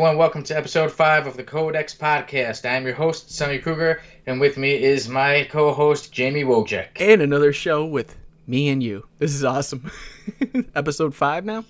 [0.00, 0.16] everyone.
[0.16, 2.64] Welcome to episode five of the Code-X podcast.
[2.64, 6.88] I'm your host, Sonny Kruger, and with me is my co host, Jamie Wojcik.
[6.98, 9.06] And another show with me and you.
[9.18, 9.90] This is awesome.
[10.74, 11.66] episode five now?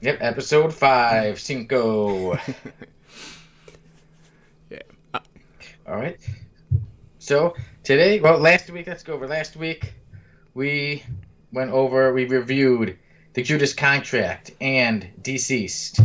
[0.00, 2.36] Yep, episode five, Cinco.
[4.68, 4.82] Yeah.
[5.86, 6.18] All right.
[7.20, 9.94] So today, well, last week, let's go over last week.
[10.54, 11.04] We
[11.52, 12.98] went over, we reviewed
[13.34, 16.04] the Judas Contract and DCeased.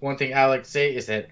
[0.00, 1.28] One thing I like to say is that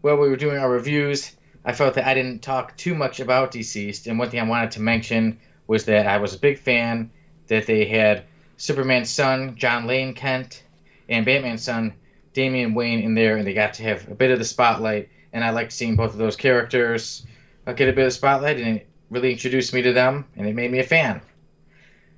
[0.00, 3.52] while we were doing our reviews, I felt that I didn't talk too much about
[3.52, 7.10] DCeased, and one thing I wanted to mention was that I was a big fan
[7.48, 8.24] that they had
[8.56, 10.62] Superman's son, Jon Lane Kent,
[11.08, 11.92] and Batman's son,
[12.32, 15.08] Damian Wayne, in there, and they got to have a bit of the spotlight.
[15.32, 17.26] And I liked seeing both of those characters
[17.66, 20.54] uh, get a bit of spotlight, and it really introduced me to them, and it
[20.54, 21.20] made me a fan.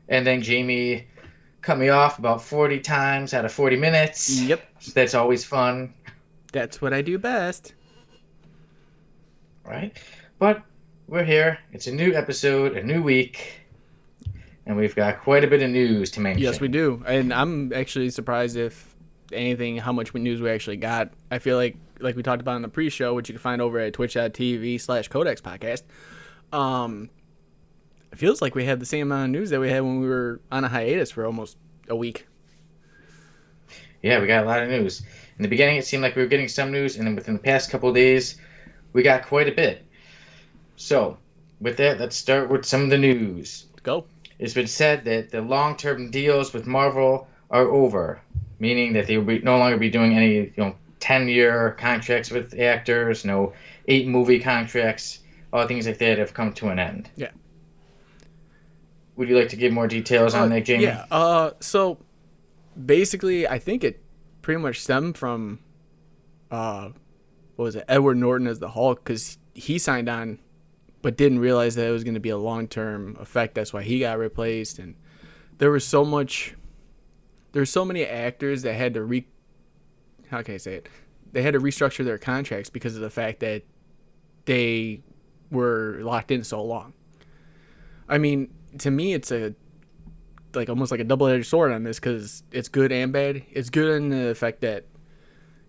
[0.09, 1.07] And then Jamie
[1.63, 4.41] cut me off about 40 times out of 40 minutes.
[4.41, 4.63] Yep.
[4.95, 5.93] That's always fun,
[6.53, 7.75] That's what I do best.
[9.65, 9.97] right?
[10.39, 10.63] But
[11.09, 11.59] we're here.
[11.73, 13.61] It's a new episode, a new week,
[14.67, 16.43] and we've got quite a bit of news to mention.
[16.43, 17.03] Yes, we do.
[17.07, 18.95] And I'm actually surprised if
[19.33, 21.11] anything, how much news we actually got.
[21.31, 23.61] I feel like, like we talked about in the pre show, which you can find
[23.61, 25.83] over at twitch.tv slash codex podcast.
[26.53, 27.11] Um,
[28.13, 30.09] it feels like we had the same amount of news that we had when we
[30.09, 31.57] were on a hiatus for almost
[31.89, 32.27] a week.
[34.03, 35.03] Yeah, we got a lot of news.
[35.39, 37.41] In the beginning, it seemed like we were getting some news, and then within the
[37.41, 38.41] past couple of days,
[38.93, 39.85] we got quite a bit.
[40.77, 41.19] So,
[41.61, 43.67] with that, let's start with some of the news.
[43.83, 44.05] Go.
[44.39, 48.21] It's been said that the long-term deals with Marvel are over,
[48.61, 52.59] meaning that they will be, no longer be doing any, you know, ten-year contracts with
[52.59, 53.53] actors, no
[53.89, 55.21] eight-movie contracts,
[55.53, 57.11] all things like that have come to an end.
[57.17, 57.31] Yeah.
[59.19, 60.85] Would you like to give more details on Uh, that, Jamie?
[60.85, 61.05] Yeah.
[61.11, 61.99] Uh, so
[62.87, 64.01] basically, I think it
[64.43, 65.59] pretty much stemmed from,
[66.53, 66.91] uh,
[67.57, 70.39] what was it, Edward Norton as the Hulk, because he signed on,
[71.03, 73.57] but didn't realize that it was going to be a long term effect.
[73.57, 74.95] That's why he got replaced, and
[75.59, 76.55] there was so much.
[77.51, 79.27] There's so many actors that had to re.
[80.31, 80.89] How can I say it?
[81.33, 83.65] They had to restructure their contracts because of the fact that
[84.45, 85.03] they
[85.51, 86.93] were locked in so long.
[88.09, 89.55] I mean, to me, it's a
[90.55, 93.43] like almost like a double edged sword on this because it's good and bad.
[93.51, 94.87] It's good in the fact that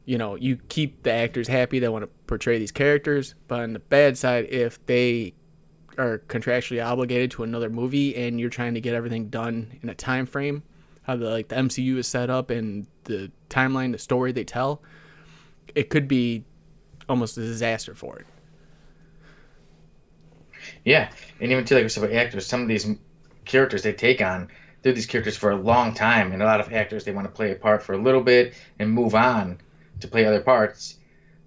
[0.06, 3.74] you know you keep the actors happy that want to portray these characters, but on
[3.74, 5.34] the bad side, if they
[5.98, 9.96] are contractually obligated to another movie and you're trying to get everything done in a
[9.96, 10.64] time frame,
[11.04, 14.82] how the like the MCU is set up and the timeline, the story they tell,
[15.76, 16.46] it could be
[17.08, 18.26] almost a disaster for it.
[20.90, 22.88] Yeah, and even too, like we said about actors, some of these
[23.46, 24.50] characters they take on,
[24.82, 27.32] they're these characters for a long time, and a lot of actors they want to
[27.32, 29.60] play a part for a little bit and move on
[30.00, 30.98] to play other parts.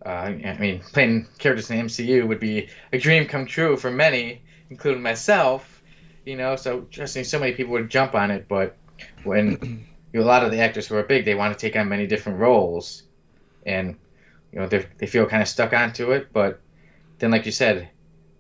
[0.06, 3.90] Uh, I mean, playing characters in the MCU would be a dream come true for
[3.90, 5.82] many, including myself.
[6.24, 8.76] You know, so trust me, so many people would jump on it, but
[9.24, 9.58] when
[10.12, 11.88] you know, a lot of the actors who are big, they want to take on
[11.88, 13.02] many different roles,
[13.66, 13.96] and
[14.52, 16.28] you know they they feel kind of stuck onto it.
[16.32, 16.60] But
[17.18, 17.88] then, like you said,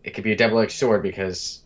[0.04, 1.62] it could be a double-edged sword because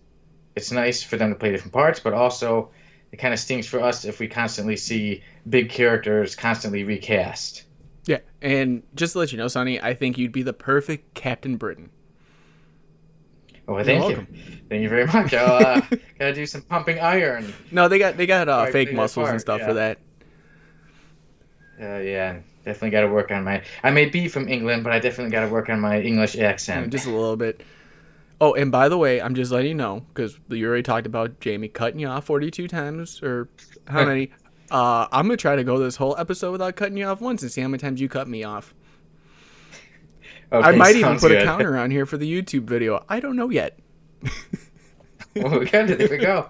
[0.55, 2.71] it's nice for them to play different parts, but also
[3.13, 7.65] it kind of stings for us if we constantly see big characters constantly recast.
[8.07, 11.57] Yeah, and just to let you know, Sonny, I think you'd be the perfect Captain
[11.57, 11.91] Britain.
[13.69, 14.29] Oh, well, thank welcome.
[14.33, 15.35] you, thank you very much.
[15.35, 15.81] I'll uh,
[16.19, 17.53] gotta do some pumping iron.
[17.73, 19.67] No, they got they got uh, fake muscles and stuff yeah.
[19.67, 19.99] for that.
[21.81, 23.63] Uh, yeah, definitely got to work on my.
[23.83, 26.93] I may be from England, but I definitely got to work on my English accent.
[26.93, 27.63] just a little bit.
[28.41, 31.41] Oh, and by the way, I'm just letting you know because you already talked about
[31.41, 33.48] Jamie cutting you off 42 times or
[33.86, 34.30] how many.
[34.71, 37.50] Uh, I'm gonna try to go this whole episode without cutting you off once and
[37.50, 38.74] see how many times you cut me off.
[40.53, 41.42] I might even put good.
[41.42, 43.04] a counter on here for the YouTube video.
[43.09, 43.78] I don't know yet.
[45.36, 45.98] well, we got it.
[45.98, 46.48] There we go.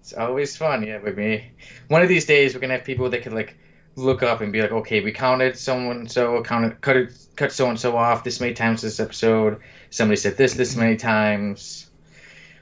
[0.00, 1.50] It's always fun, yeah, with me.
[1.88, 3.56] One of these days, we're gonna have people that can like
[3.96, 7.68] look up and be like, okay, we counted someone so counted cut it cut so
[7.68, 9.60] and so off this many times this episode.
[9.90, 11.90] Somebody said this this many times.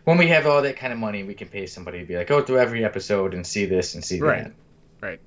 [0.05, 2.27] When we have all that kind of money, we can pay somebody to be like,
[2.27, 4.45] go through every episode and see this and see Right.
[4.45, 4.53] that.
[5.01, 5.21] Right.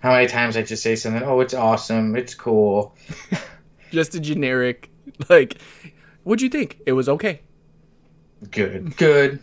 [0.00, 1.22] How many times I just say something?
[1.22, 2.16] Oh, it's awesome.
[2.16, 2.96] It's cool.
[3.92, 4.88] Just a generic
[5.28, 5.58] like.
[6.24, 6.78] What'd you think?
[6.86, 7.42] It was okay.
[8.50, 8.96] Good.
[8.96, 9.40] Good.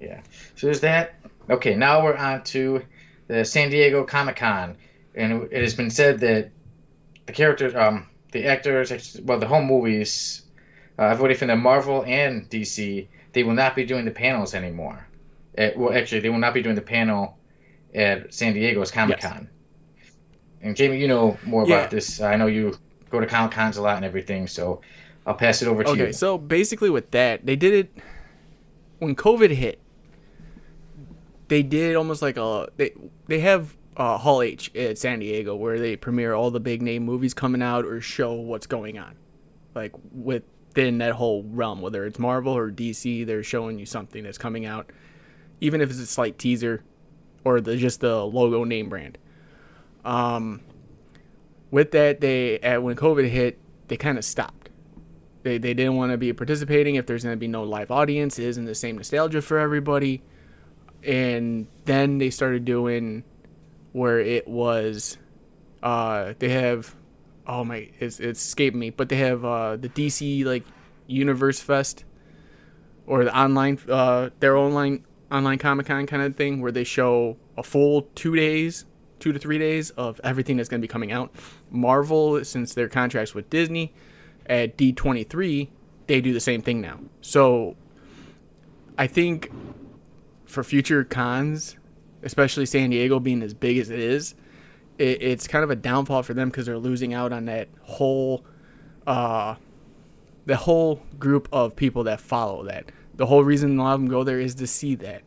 [0.00, 0.20] Yeah.
[0.56, 1.14] So there's that.
[1.50, 2.82] Okay, now we're on to
[3.28, 4.76] the San Diego Comic Con,
[5.14, 6.52] and it has been said that
[7.26, 10.42] the characters, um, the actors, well, the home movies,
[10.98, 15.08] uh, everybody from the Marvel and DC, they will not be doing the panels anymore.
[15.58, 17.38] Uh well, actually, they will not be doing the panel
[17.94, 19.48] at San Diego's Comic Con.
[20.60, 21.76] and Jamie, you know more Yeah.
[21.76, 22.20] about this.
[22.20, 22.74] I know you
[23.10, 24.80] go to Comic Cons a lot and everything, so
[25.26, 26.12] I'll pass it over to Okay, you.
[26.12, 27.98] so basically with that, they did it
[28.98, 29.80] when COVID hit.
[31.52, 32.92] They did almost like a they
[33.26, 37.02] they have uh, Hall H at San Diego where they premiere all the big name
[37.02, 39.16] movies coming out or show what's going on,
[39.74, 44.38] like within that whole realm, whether it's Marvel or DC, they're showing you something that's
[44.38, 44.92] coming out,
[45.60, 46.84] even if it's a slight teaser,
[47.44, 49.18] or the just the logo name brand.
[50.06, 50.62] Um,
[51.70, 53.58] with that, they at when COVID hit,
[53.88, 54.70] they kind of stopped.
[55.42, 58.38] They, they didn't want to be participating if there's going to be no live audience
[58.38, 60.22] it isn't the same nostalgia for everybody
[61.04, 63.24] and then they started doing
[63.92, 65.18] where it was
[65.82, 66.94] uh they have
[67.46, 70.64] oh my it's, it's escaped me but they have uh the dc like
[71.06, 72.04] universe fest
[73.06, 77.62] or the online uh their online online comic-con kind of thing where they show a
[77.62, 78.84] full two days
[79.18, 81.34] two to three days of everything that's going to be coming out
[81.70, 83.92] marvel since their contracts with disney
[84.46, 85.68] at D23,
[86.06, 87.00] they do the same thing now.
[87.20, 87.76] So
[88.98, 89.50] I think
[90.52, 91.76] for future cons,
[92.22, 94.34] especially San Diego being as big as it is,
[94.98, 98.44] it, it's kind of a downfall for them because they're losing out on that whole,
[99.06, 99.54] uh,
[100.44, 102.92] the whole group of people that follow that.
[103.14, 105.22] The whole reason a lot of them go there is to see that.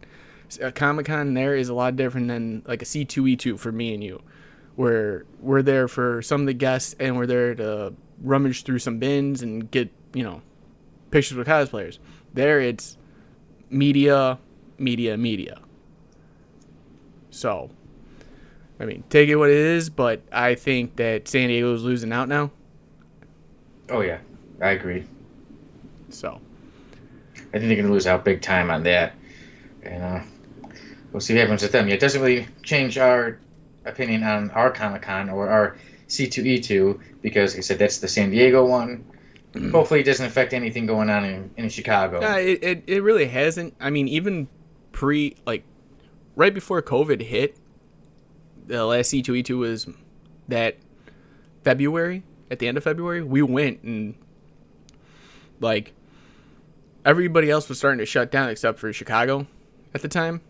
[0.61, 4.03] A Comic Con there is a lot different than like a C2E2 for me and
[4.03, 4.21] you,
[4.75, 8.99] where we're there for some of the guests and we're there to rummage through some
[8.99, 10.41] bins and get you know
[11.09, 11.97] pictures with cosplayers.
[12.33, 12.97] There, it's
[13.69, 14.39] media,
[14.77, 15.59] media, media.
[17.29, 17.69] So,
[18.79, 22.11] I mean, take it what it is, but I think that San Diego is losing
[22.11, 22.51] out now.
[23.89, 24.19] Oh yeah,
[24.61, 25.05] I agree.
[26.09, 26.39] So,
[27.35, 29.13] I think they're gonna lose out big time on that,
[29.83, 30.21] and uh,
[31.11, 31.87] we'll see what happens with them.
[31.87, 33.39] Yeah, it doesn't really change our
[33.85, 35.77] opinion on our Comic Con or our
[36.07, 39.03] C2E2 because, like I said, that's the San Diego one.
[39.71, 42.19] Hopefully, it doesn't affect anything going on in, in Chicago.
[42.19, 43.73] yeah, it, it, it really hasn't.
[43.79, 44.49] I mean, even
[44.95, 45.63] pre, like,
[46.37, 47.57] right before COVID hit,
[48.65, 49.87] the last C2E2 was
[50.47, 50.77] that
[51.63, 54.15] February, at the end of February, we went and,
[55.59, 55.93] like,
[57.03, 59.45] everybody else was starting to shut down except for Chicago
[59.93, 60.41] at the time.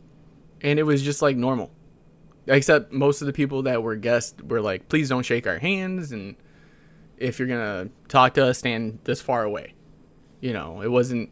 [0.62, 1.72] And it was just like normal.
[2.48, 6.12] Except most of the people that were guests were like, please don't shake our hands.
[6.12, 6.36] And
[7.18, 9.74] if you're to talk to us, stand this far away.
[10.40, 11.32] You know, it wasn't,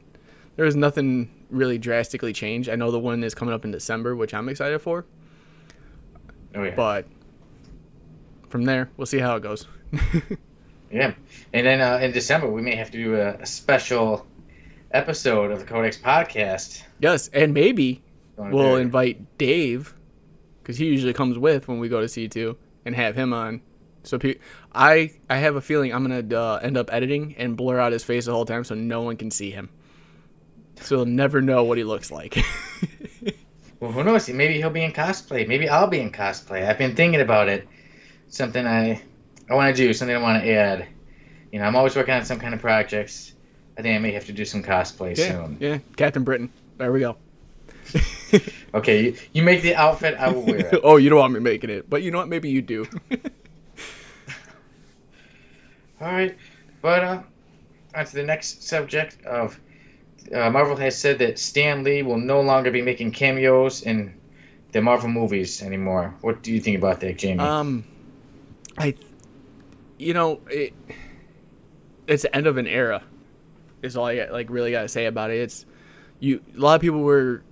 [0.55, 2.69] there was nothing really drastically changed.
[2.69, 5.05] I know the one is coming up in December, which I'm excited for.
[6.55, 7.07] oh yeah, But
[8.49, 9.67] from there, we'll see how it goes.
[10.91, 11.13] yeah.
[11.53, 14.25] And then uh, in December, we may have to do a, a special
[14.91, 16.83] episode of the Code-X podcast.
[16.99, 18.01] yes, and maybe
[18.37, 19.93] we'll invite Dave
[20.61, 22.55] because he usually comes with when we go to C2
[22.85, 23.61] and have him on.
[24.03, 24.35] So pe-
[24.73, 28.03] I I have a feeling I'm gonna uh, end up editing and blur out his
[28.03, 29.69] face the whole time so no one can see him.
[30.81, 32.37] So they'll never know what he looks like.
[33.83, 34.29] Well, who knows?
[34.29, 35.45] Maybe he'll be in cosplay.
[35.45, 36.65] Maybe I'll be in cosplay.
[36.65, 37.67] I've been thinking about it.
[38.29, 39.01] Something I
[39.49, 39.93] I want to do.
[39.93, 40.87] Something I want to add.
[41.51, 43.33] You know, I'm always working on some kind of projects.
[43.77, 45.57] I think I may have to do some cosplay yeah, soon.
[45.59, 46.49] yeah, Captain Britain.
[46.77, 47.17] There we go.
[48.73, 50.79] Okay, you, you make the outfit, I will wear it.
[50.83, 52.27] oh, you don't want me making it, but you know what?
[52.27, 52.87] Maybe you do.
[56.01, 56.35] All right,
[56.81, 57.21] but uh,
[57.93, 59.59] on to the next subject of
[60.31, 64.13] uh, Marvel has said that Stan Lee will no longer be making cameos in
[64.71, 66.15] the Marvel movies anymore.
[66.21, 67.39] What do you think about that, Jamie?
[67.39, 67.83] Um,
[68.77, 68.95] I,
[69.97, 70.73] you know, it,
[72.07, 73.03] it's the end of an era.
[73.81, 75.39] Is all I like really got to say about it.
[75.39, 75.65] It's
[76.19, 76.41] you.
[76.55, 77.43] A lot of people were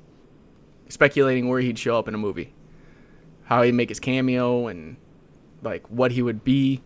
[0.87, 2.53] speculating where he'd show up in a movie,
[3.43, 4.95] how he'd make his cameo, and
[5.61, 6.81] like what he would be.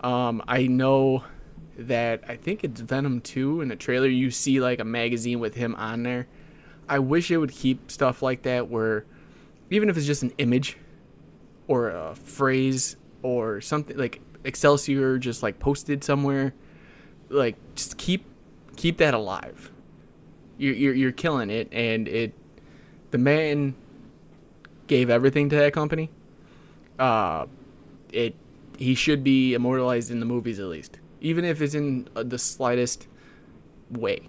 [0.00, 1.24] Um, I know
[1.78, 4.08] that I think it's Venom 2 in the trailer.
[4.08, 6.26] You see like a magazine with him on there.
[6.88, 9.04] I wish it would keep stuff like that where,
[9.70, 10.76] even if it's just an image
[11.68, 16.54] or a phrase or something like Excelsior just like posted somewhere,
[17.28, 18.24] like just keep
[18.76, 19.72] keep that alive.
[20.58, 22.32] You're you're, you're killing it, and it
[23.10, 23.74] the man
[24.86, 26.10] gave everything to that company.
[26.98, 27.46] Uh,
[28.12, 28.34] it
[28.78, 32.38] he should be immortalized in the movies at least, even if it's in uh, the
[32.38, 33.08] slightest
[33.90, 34.28] way.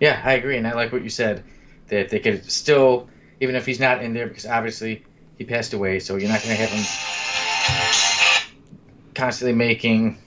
[0.00, 1.44] Yeah, I agree, and I like what you said
[1.88, 3.08] that they could still,
[3.40, 5.04] even if he's not in there, because obviously
[5.36, 6.84] he passed away, so you're not going to have him
[9.14, 10.18] constantly making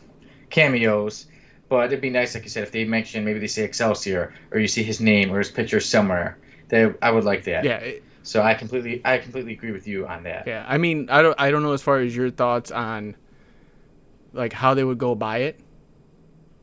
[0.50, 1.26] cameos.
[1.68, 4.60] But it'd be nice, like you said, if they mention maybe they say Excelsior or
[4.60, 6.38] you see his name or his picture somewhere.
[6.70, 7.64] That I would like that.
[7.64, 10.48] Yeah, it, So I completely I completely agree with you on that.
[10.48, 13.16] Yeah, I mean, I don't I don't know as far as your thoughts on
[14.34, 15.60] like how they would go by it.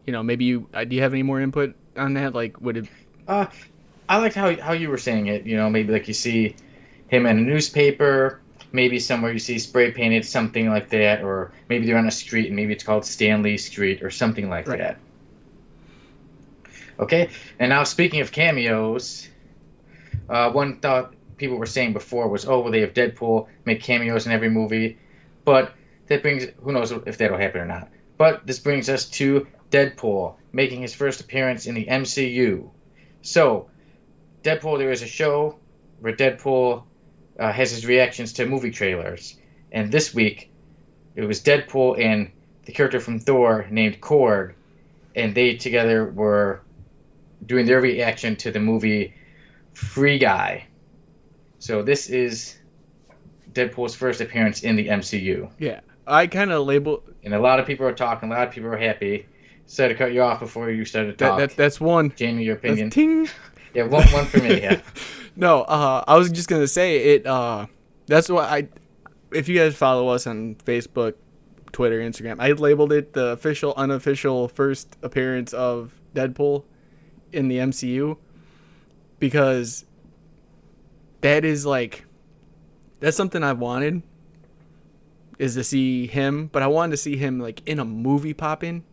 [0.07, 2.35] You know, maybe you uh, do you have any more input on that?
[2.35, 2.87] Like, would it?
[3.27, 3.47] Uh,
[4.09, 5.47] I liked how how you were saying it.
[5.47, 6.57] You know, maybe like you see
[7.09, 8.41] him in a newspaper,
[8.73, 12.47] maybe somewhere you see spray painted something like that, or maybe they're on a street
[12.49, 14.79] and maybe it's called Stanley Street or something like Right.
[14.79, 15.01] that.
[16.99, 19.29] Okay, and now speaking of cameos,
[20.29, 24.27] uh, one thought people were saying before was, oh, well, they have Deadpool make cameos
[24.27, 24.99] in every movie,
[25.45, 25.75] but
[26.09, 27.89] that brings who knows if that'll happen or not.
[28.19, 32.71] But this brings us to Deadpool making his first appearance in the MCU.
[33.23, 33.69] So,
[34.43, 35.59] Deadpool, there is a show
[36.01, 36.85] where Deadpool
[37.39, 39.37] uh, has his reactions to movie trailers,
[39.73, 40.51] and this week
[41.15, 42.31] it was Deadpool and
[42.65, 44.55] the character from Thor named Korg,
[45.15, 46.63] and they together were
[47.45, 49.15] doing their reaction to the movie
[49.75, 50.67] Free Guy.
[51.59, 52.59] So this is
[53.53, 57.67] Deadpool's first appearance in the MCU, Yeah, I kind of label and a lot of
[57.67, 58.31] people are talking.
[58.31, 59.27] A lot of people are happy.
[59.67, 62.13] So to cut you off before you started to that, that that's one.
[62.15, 62.91] Jamie, your That's opinion?
[62.91, 63.29] ting.
[63.75, 64.63] Yeah, one one for me.
[64.63, 64.81] Yeah.
[65.39, 67.27] No, uh, I was just gonna say it.
[67.27, 67.67] Uh,
[68.07, 68.69] that's why I.
[69.35, 71.13] If you guys follow us on Facebook,
[71.73, 76.65] Twitter, Instagram, I labeled it the official, unofficial first appearance of Deadpool
[77.33, 78.17] in the MCU
[79.19, 79.85] because
[81.21, 82.07] that is like
[83.01, 84.03] that's something I've wanted
[85.39, 88.85] is to see him, but I wanted to see him like in a movie popping.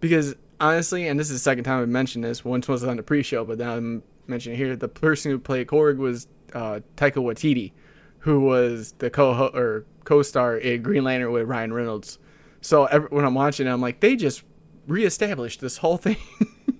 [0.00, 2.44] because honestly, and this is the second time I've mentioned this.
[2.44, 4.74] Once was on the pre-show, but now I'm mentioning here.
[4.76, 7.72] The person who played Korg was uh, Taika Waititi,
[8.20, 12.18] who was the co or co-star in Green Lantern with Ryan Reynolds.
[12.60, 14.44] So every, when I'm watching, it, I'm like, they just
[14.86, 16.16] reestablished this whole thing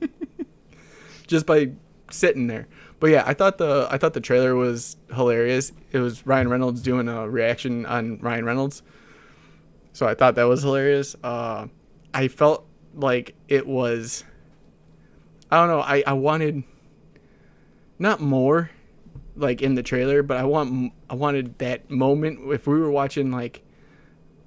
[1.27, 1.73] just by
[2.13, 2.69] sitting there.
[3.01, 5.73] But yeah, I thought the I thought the trailer was hilarious.
[5.91, 8.83] It was Ryan Reynolds doing a reaction on Ryan Reynolds.
[9.93, 11.17] So I thought that was hilarious.
[11.23, 11.67] Uh,
[12.15, 14.25] I felt like it was
[15.51, 16.63] I don't know, I, I wanted
[17.99, 18.71] not more
[19.37, 23.31] like in the trailer, but I want I wanted that moment if we were watching
[23.31, 23.63] like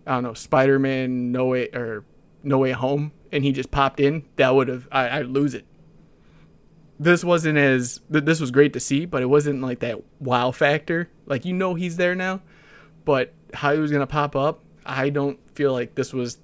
[0.08, 2.06] I don't know, Spider-Man No Way or
[2.44, 5.66] No Way Home and he just popped in, that would have I I'd lose it.
[7.00, 11.10] This wasn't as this was great to see, but it wasn't like that wow factor.
[11.26, 12.42] Like you know he's there now,
[13.04, 16.38] but how he was going to pop up, I don't feel like this was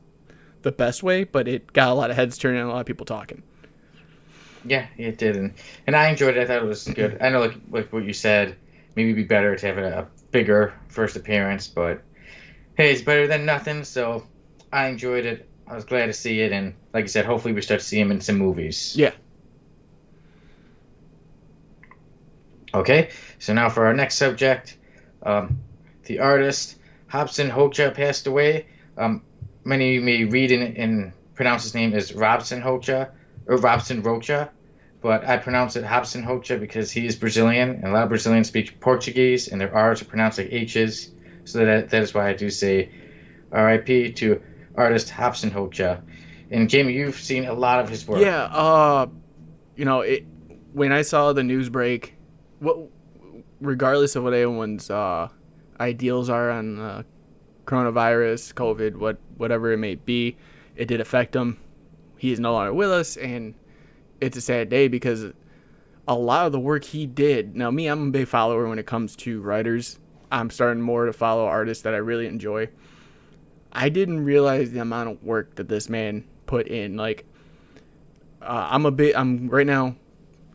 [0.61, 2.85] the best way, but it got a lot of heads turning and a lot of
[2.85, 3.43] people talking.
[4.65, 5.53] Yeah, it did, and,
[5.87, 6.41] and I enjoyed it.
[6.41, 7.17] I thought it was good.
[7.21, 8.55] I know, like like what you said,
[8.95, 12.01] maybe it'd be better to have a, a bigger first appearance, but
[12.75, 13.83] hey, it's better than nothing.
[13.83, 14.27] So
[14.71, 15.49] I enjoyed it.
[15.67, 17.99] I was glad to see it, and like I said, hopefully we start to see
[17.99, 18.95] him in some movies.
[18.95, 19.11] Yeah.
[22.73, 23.09] Okay,
[23.39, 24.77] so now for our next subject,
[25.23, 25.59] um,
[26.05, 28.67] the artist Hobson Hocha passed away.
[28.97, 29.23] Um,
[29.63, 33.11] many may read and, and pronounce his name as Robson Hocha
[33.47, 34.49] or Robson Rocha,
[35.01, 38.47] but I pronounce it Hobson Hocha because he is Brazilian, and a lot of Brazilians
[38.47, 41.11] speak Portuguese, and their R's are pronounced like H's.
[41.43, 42.89] So that that is why I do say
[43.51, 44.13] R.I.P.
[44.13, 44.41] to
[44.75, 46.01] artist Hobson Hocha.
[46.51, 48.21] And Jamie, you've seen a lot of his work.
[48.21, 49.07] Yeah, uh
[49.75, 50.25] you know, it
[50.73, 52.15] when I saw the news break,
[52.61, 52.77] what
[53.59, 55.27] regardless of what anyone's uh
[55.79, 57.03] ideals are on
[57.65, 60.37] coronavirus, COVID, what whatever it may be,
[60.75, 61.59] it did affect him.
[62.17, 63.55] He is no longer with us and
[64.19, 65.25] it's a sad day because
[66.07, 67.55] a lot of the work he did.
[67.55, 69.99] Now me, I'm a big follower when it comes to writers.
[70.31, 72.69] I'm starting more to follow artists that I really enjoy.
[73.73, 76.97] I didn't realize the amount of work that this man put in.
[76.97, 77.25] Like,
[78.41, 79.15] uh, I'm a bit.
[79.15, 79.95] I'm right now,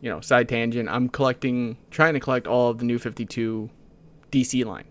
[0.01, 0.89] you know, side tangent.
[0.89, 3.69] I'm collecting, trying to collect all of the new 52
[4.31, 4.85] DC line,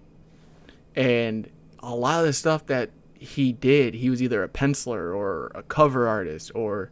[0.94, 5.50] and a lot of the stuff that he did, he was either a penciler or
[5.54, 6.90] a cover artist or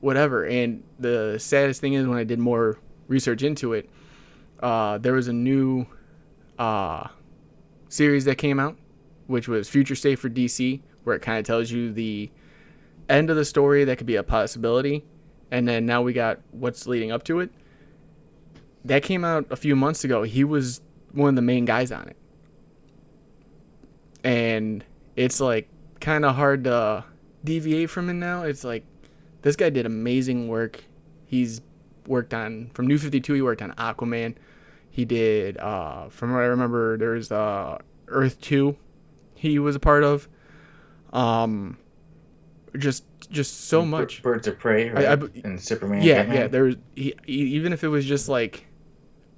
[0.00, 0.44] whatever.
[0.44, 3.88] And the saddest thing is when I did more research into it,
[4.60, 5.86] uh, there was a new
[6.58, 7.08] uh,
[7.88, 8.76] series that came out,
[9.26, 12.30] which was Future State for DC, where it kind of tells you the
[13.08, 15.04] end of the story that could be a possibility,
[15.50, 17.50] and then now we got what's leading up to it.
[18.84, 20.22] That came out a few months ago.
[20.22, 20.80] He was
[21.12, 22.16] one of the main guys on it,
[24.24, 24.84] and
[25.16, 25.68] it's like
[26.00, 27.04] kind of hard to
[27.44, 28.42] deviate from it now.
[28.42, 28.84] It's like
[29.42, 30.84] this guy did amazing work.
[31.26, 31.60] He's
[32.06, 33.34] worked on from New 52.
[33.34, 34.36] He worked on Aquaman.
[34.90, 36.96] He did uh, from what I remember.
[36.96, 37.78] There's uh,
[38.08, 38.76] Earth Two.
[39.34, 40.28] He was a part of.
[41.12, 41.78] Um,
[42.76, 44.22] just just so much.
[44.22, 45.44] Birds of Prey, I- right?
[45.44, 46.02] And Superman.
[46.02, 46.36] Yeah, Batman.
[46.36, 46.46] yeah.
[46.48, 48.66] There's he, e- even if it was just like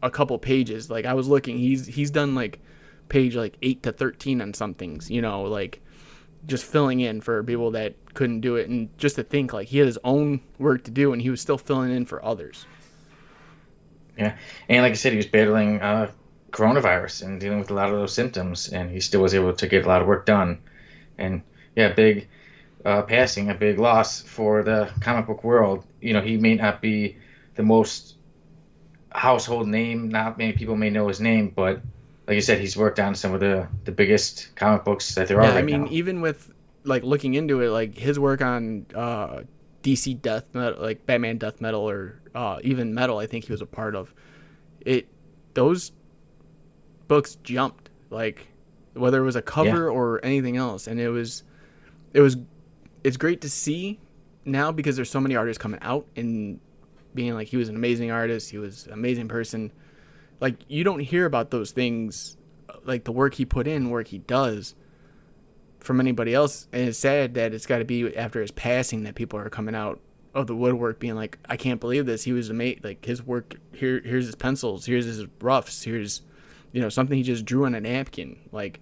[0.02, 0.90] a couple pages.
[0.90, 2.60] Like I was looking, he's he's done like
[3.08, 5.10] page like eight to thirteen on some things.
[5.10, 5.82] You know, like
[6.46, 9.78] just filling in for people that couldn't do it, and just to think like he
[9.78, 12.66] had his own work to do, and he was still filling in for others.
[14.18, 14.36] Yeah,
[14.68, 16.10] and like I said, he was battling uh,
[16.50, 19.66] coronavirus and dealing with a lot of those symptoms, and he still was able to
[19.66, 20.58] get a lot of work done.
[21.18, 21.42] And
[21.76, 22.28] yeah, big
[22.84, 25.84] uh, passing, a big loss for the comic book world.
[26.00, 27.16] You know, he may not be
[27.54, 28.16] the most
[29.10, 30.08] household name.
[30.08, 31.80] Not many people may know his name, but
[32.26, 35.40] like you said, he's worked on some of the the biggest comic books that there
[35.42, 35.54] yeah, are.
[35.54, 35.90] Right I mean, now.
[35.90, 36.52] even with
[36.84, 39.42] like looking into it, like his work on uh,
[39.82, 43.60] DC Death Metal, like Batman Death Metal, or uh, even Metal, I think he was
[43.60, 44.14] a part of.
[44.80, 45.08] It
[45.54, 45.92] those
[47.08, 48.46] books jumped like
[48.94, 49.92] whether it was a cover Yeah.
[49.92, 51.42] or anything else, and it was
[52.14, 52.36] it was
[53.04, 53.98] it's great to see
[54.44, 56.60] now because there's so many artists coming out and
[57.14, 59.72] being like he was an amazing artist, he was an amazing person.
[60.40, 62.36] Like you don't hear about those things,
[62.84, 64.74] like the work he put in, work he does
[65.80, 66.68] from anybody else.
[66.72, 69.74] And it's sad that it's got to be after his passing that people are coming
[69.74, 70.00] out
[70.34, 72.22] of the woodwork being like, I can't believe this.
[72.22, 72.84] He was a mate.
[72.84, 76.22] Like his work here, here's his pencils, here's his roughs, here's,
[76.72, 78.38] you know, something he just drew on a napkin.
[78.52, 78.80] Like,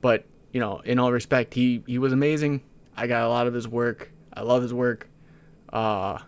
[0.00, 2.62] but you know, in all respect, he, he was amazing.
[3.00, 4.10] I got a lot of his work.
[4.34, 5.08] I love his work.
[5.72, 6.18] Uh,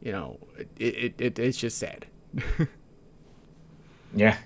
[0.00, 2.06] you know, it, it, it it's just sad.
[4.16, 4.36] Yeah,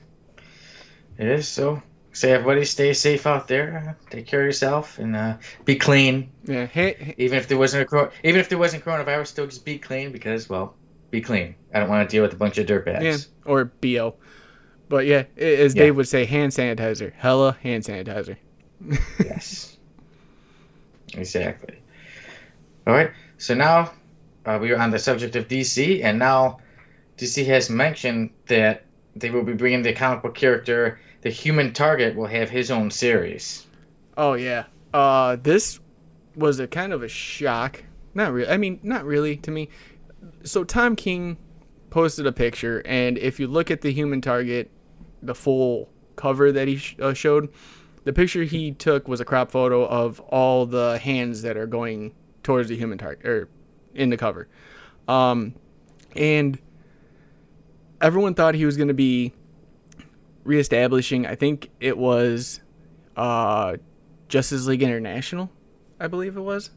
[1.19, 1.47] it is.
[1.47, 1.83] So,
[2.13, 3.97] say everybody stay safe out there.
[4.09, 6.31] Take care of yourself and uh, be clean.
[6.45, 6.65] Yeah.
[6.65, 10.11] Hey, Even if there wasn't a even if there wasn't coronavirus, still just be clean
[10.11, 10.75] because well,
[11.11, 11.55] be clean.
[11.75, 13.03] I don't want to deal with a bunch of dirtbags.
[13.03, 14.15] Yeah, or bo.
[14.89, 15.83] But yeah, as Yeah.
[15.83, 17.13] Dave would say, hand sanitizer.
[17.13, 18.39] Hella hand sanitizer.
[19.23, 19.78] yes.
[21.15, 21.79] Exactly.
[22.87, 23.11] All right.
[23.39, 23.93] So now
[24.47, 26.59] uh, we are on the subject of DC, and now
[27.17, 32.17] DC has mentioned that they will be bringing the comic book character, the Human Target,
[32.17, 33.67] will have his own series.
[34.17, 34.65] Oh yeah.
[34.95, 35.81] Uh, this
[36.35, 37.83] was a kind of a shock.
[38.15, 38.51] Not really.
[38.51, 39.69] I mean, not really to me.
[40.45, 41.37] So Tom King
[41.91, 44.71] posted a picture, and if you look at the Human Target,
[45.23, 47.51] the full cover that he sh- uh, showed,
[48.09, 52.15] the picture he took was a crop photo of all the hands that are going
[52.43, 53.51] towards the Human Target or
[53.95, 54.49] in the cover.
[55.07, 55.55] Um,
[56.17, 56.59] and
[58.01, 59.35] everyone thought he was going to be
[60.45, 61.27] reestablishing.
[61.27, 62.61] I think it was
[63.15, 63.77] uh,
[64.29, 65.51] Justice League International,
[66.01, 66.71] I believe it was,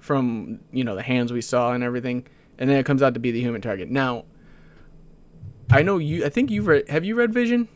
[0.00, 2.26] from you know the hands we saw and everything,
[2.58, 3.90] and then it comes out to be the Human Target.
[3.90, 4.24] Now,
[5.70, 6.24] I know you.
[6.24, 6.88] I think you've read.
[6.88, 7.68] Have you read Vision?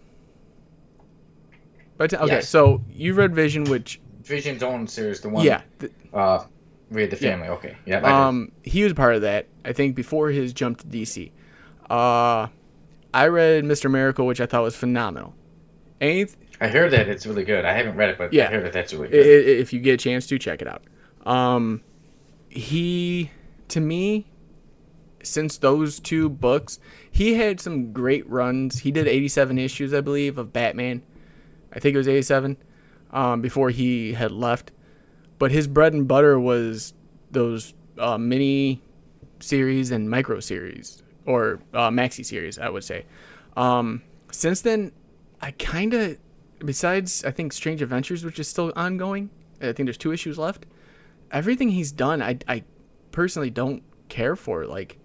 [1.98, 2.48] But okay, Yes.
[2.48, 5.44] so you read Vision, which Vision's own series, the one.
[5.44, 6.44] yeah, th- Uh,
[6.90, 7.48] Read the Family.
[7.48, 7.76] Okay.
[7.84, 7.98] Yeah.
[8.00, 9.46] Um, he was part of that.
[9.64, 11.30] I think before his jump to DC.
[11.90, 12.46] Uh,
[13.12, 15.34] I read Mister Miracle, which I thought was phenomenal.
[16.00, 17.64] Anyth- I heard that it's really good.
[17.64, 18.44] I haven't read it, but Yeah.
[18.48, 19.26] I heard that that's really good.
[19.26, 20.82] if you get a chance to check it out.
[21.26, 21.82] Um,
[22.48, 23.30] he
[23.68, 24.26] to me,
[25.22, 26.78] since those two books,
[27.10, 28.80] he had some great runs.
[28.80, 31.02] He did 87 issues, I believe, of Batman.
[31.78, 32.56] I think it was 87
[33.12, 34.72] um, before he had left.
[35.38, 36.92] But his bread and butter was
[37.30, 38.82] those uh, mini
[39.38, 43.06] series and micro series or uh, maxi series, I would say.
[43.56, 44.90] Um, since then,
[45.40, 46.18] I kind of,
[46.64, 49.30] besides I think Strange Adventures, which is still ongoing.
[49.60, 50.66] I think there's two issues left.
[51.30, 52.64] Everything he's done, I, I
[53.12, 54.66] personally don't care for.
[54.66, 54.98] Like,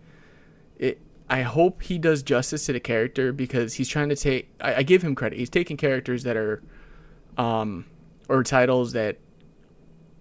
[0.79, 0.99] it.
[1.33, 4.53] I hope he does justice to the character because he's trying to take.
[4.61, 5.39] I, I give him credit.
[5.39, 6.61] He's taking characters that are,
[7.39, 7.87] um,
[8.29, 9.17] or titles that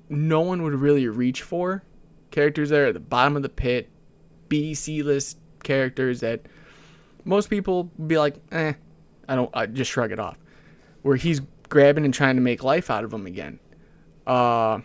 [0.09, 1.83] no one would really reach for.
[2.31, 3.91] Characters that are at the bottom of the pit,
[4.49, 6.47] B, C list characters that
[7.27, 8.73] most people be like, eh,
[9.29, 10.39] I don't, I just shrug it off.
[11.03, 13.61] Where he's grabbing and trying to make life out of them again.
[14.27, 14.81] Uh,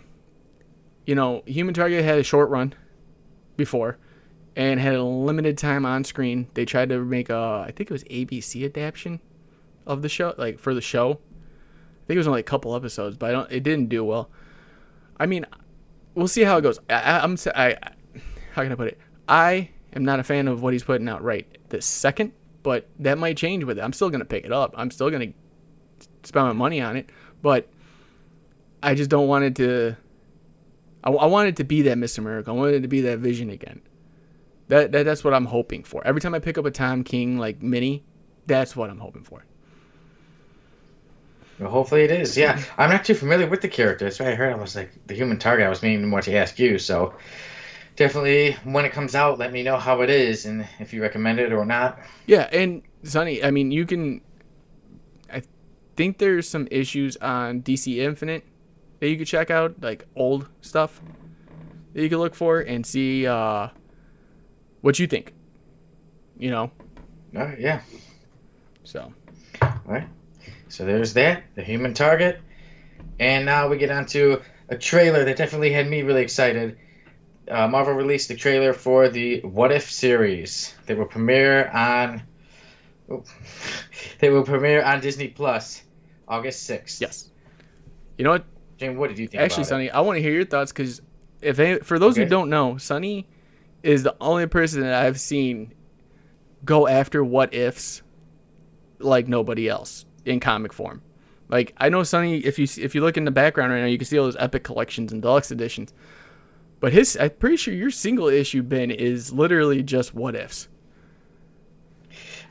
[1.05, 2.73] you know, Human Target had a short run
[3.55, 3.97] before
[4.57, 6.47] and had a limited time on screen.
[6.55, 9.21] They tried to make a, I think it was ABC adaptation
[9.85, 11.11] of the show, like for the show.
[11.11, 14.31] I think it was only a couple episodes, but I don't, it didn't do well.
[15.19, 15.45] I mean,
[16.15, 16.79] we'll see how it goes.
[16.89, 17.77] I, I'm, I-
[18.53, 18.99] how can I put it?
[19.29, 23.19] I am not a fan of what he's putting out right this second, but that
[23.19, 23.81] might change with it.
[23.81, 24.73] I'm still gonna pick it up.
[24.75, 25.33] I'm still gonna
[26.23, 27.11] spend my money on it,
[27.43, 27.69] but
[28.81, 29.95] I just don't want it to.
[31.03, 32.23] I, I want it to be that Mr.
[32.23, 32.55] Miracle.
[32.55, 33.81] I want it to be that Vision again.
[34.69, 36.05] That, that that's what I'm hoping for.
[36.05, 38.03] Every time I pick up a Tom King like mini,
[38.45, 39.45] that's what I'm hoping for.
[41.59, 42.37] Well, hopefully it is.
[42.37, 44.05] Yeah, I'm not too familiar with the character.
[44.05, 44.53] That's why I heard.
[44.53, 45.65] I was like, the Human Target.
[45.65, 46.77] I was meaning more to ask you.
[46.77, 47.13] So,
[47.95, 51.39] definitely when it comes out, let me know how it is and if you recommend
[51.39, 51.99] it or not.
[52.27, 54.21] Yeah, and Sonny, I mean, you can.
[55.31, 55.41] I
[55.95, 58.45] think there's some issues on DC Infinite
[58.99, 61.01] that you could check out, like old stuff
[61.93, 63.69] that you could look for and see uh,
[64.81, 65.33] what you think.
[66.37, 66.71] You know.
[67.33, 67.81] Right, yeah.
[68.83, 69.13] So.
[69.61, 70.07] All right.
[70.69, 72.39] So there's that, the human target.
[73.19, 76.77] And now we get on to a trailer that definitely had me really excited.
[77.49, 82.21] Uh, Marvel released the trailer for the What If series that will premiere on.
[83.09, 83.23] Oh,
[84.19, 85.83] they will premiere on Disney Plus
[86.27, 86.99] August 6th.
[87.01, 87.29] Yes.
[88.17, 88.45] You know what?
[88.77, 89.41] Jane, what did you think?
[89.41, 89.95] Actually, about Sonny, it?
[89.95, 91.01] I want to hear your thoughts because
[91.41, 92.23] if for those Okay.
[92.23, 93.27] who don't know, Sonny
[93.87, 95.73] is the only person that I've seen
[96.65, 98.01] go after what ifs
[98.99, 101.01] like nobody else in comic form.
[101.47, 103.97] Like I know Sonny, if you if you look in the background right now, you
[103.97, 105.93] can see all those epic collections and deluxe editions.
[106.81, 110.67] But his, I'm pretty sure your single issue bin is literally just what ifs.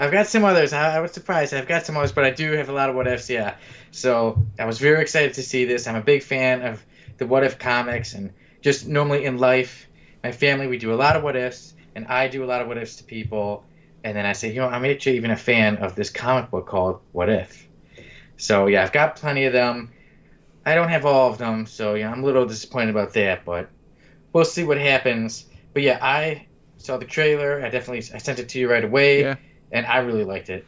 [0.01, 0.73] I've got some others.
[0.73, 1.53] I, I was surprised.
[1.53, 3.29] I've got some others, but I do have a lot of what ifs.
[3.29, 3.57] Yeah.
[3.91, 5.87] So I was very excited to see this.
[5.87, 6.85] I'm a big fan of
[7.19, 9.87] the what if comics and just normally in life,
[10.27, 12.67] my family we do a lot of what ifs, and I do a lot of
[12.67, 13.65] what ifs to people.
[14.03, 16.67] And then I say, you know, I'm actually even a fan of this comic book
[16.67, 17.69] called What If.
[18.37, 19.93] So yeah, I've got plenty of them.
[20.65, 23.71] I don't have all of them, so yeah, I'm a little disappointed about that, but
[24.33, 25.47] we'll see what happens.
[25.73, 27.65] But yeah, I saw the trailer.
[27.65, 29.37] I definitely I sent it to you right away Yeah.
[29.71, 30.67] and I really liked it.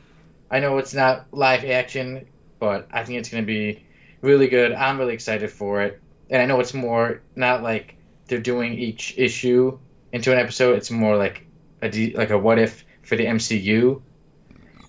[0.52, 2.28] I know it's not live action,
[2.60, 3.84] but I think it's going to be
[4.22, 4.72] really good.
[4.72, 7.97] I'm really excited for it, and I know it's more not like
[8.28, 9.78] they're doing each issue
[10.12, 10.76] into an episode.
[10.76, 11.46] It's more like
[11.82, 14.00] a like a what if for the MCU.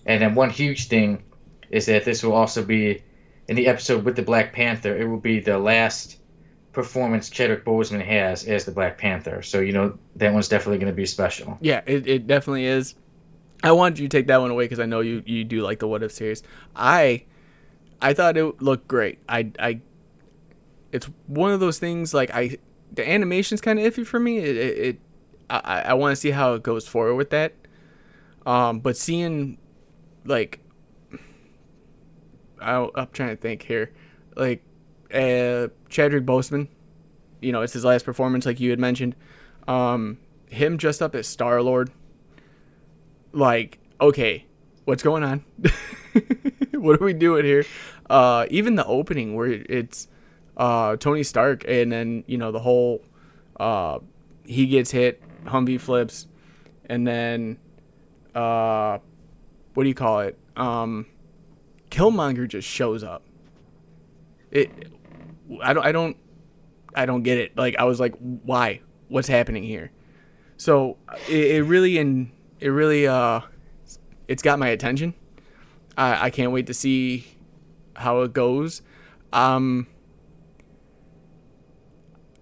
[0.05, 1.23] And then one huge thing
[1.69, 3.03] is that this will also be
[3.47, 4.95] in the episode with the Black Panther.
[4.95, 6.19] It will be the last
[6.71, 9.41] performance Chadwick Boseman has as the Black Panther.
[9.41, 11.57] So you know that one's definitely going to be special.
[11.61, 12.95] Yeah, it, it definitely is.
[13.63, 15.79] I wanted you to take that one away because I know you, you do like
[15.79, 16.43] the What If series.
[16.75, 17.25] I
[18.01, 19.19] I thought it looked great.
[19.27, 19.81] I I
[20.91, 22.57] it's one of those things like I
[22.99, 24.37] the animation's kind of iffy for me.
[24.39, 24.99] It, it, it
[25.49, 27.53] I I want to see how it goes forward with that.
[28.45, 29.57] Um, but seeing
[30.25, 30.59] like
[32.61, 33.91] I, I'm trying to think here,
[34.35, 34.63] like
[35.13, 36.67] uh, Chadwick Boseman,
[37.41, 39.15] you know, it's his last performance, like you had mentioned.
[39.67, 40.17] Um,
[40.49, 41.91] him dressed up as Star Lord.
[43.31, 44.45] Like, okay,
[44.85, 45.45] what's going on?
[46.73, 47.65] what are we doing here?
[48.09, 50.07] Uh, even the opening where it's
[50.59, 53.01] uh, Tony Stark, and then you know the whole
[53.59, 53.99] uh,
[54.43, 56.27] he gets hit, Humvee flips,
[56.85, 57.57] and then
[58.35, 58.99] uh,
[59.73, 60.37] what do you call it?
[60.57, 61.07] Um,
[61.89, 63.23] Killmonger just shows up.
[64.51, 64.69] It,
[65.63, 66.17] I don't, I don't,
[66.93, 67.57] I don't get it.
[67.57, 68.81] Like I was like, why?
[69.07, 69.91] What's happening here?
[70.57, 70.97] So
[71.29, 73.39] it, it really and it really uh,
[74.27, 75.13] it's got my attention.
[75.97, 77.25] I I can't wait to see
[77.95, 78.81] how it goes.
[79.31, 79.87] Um,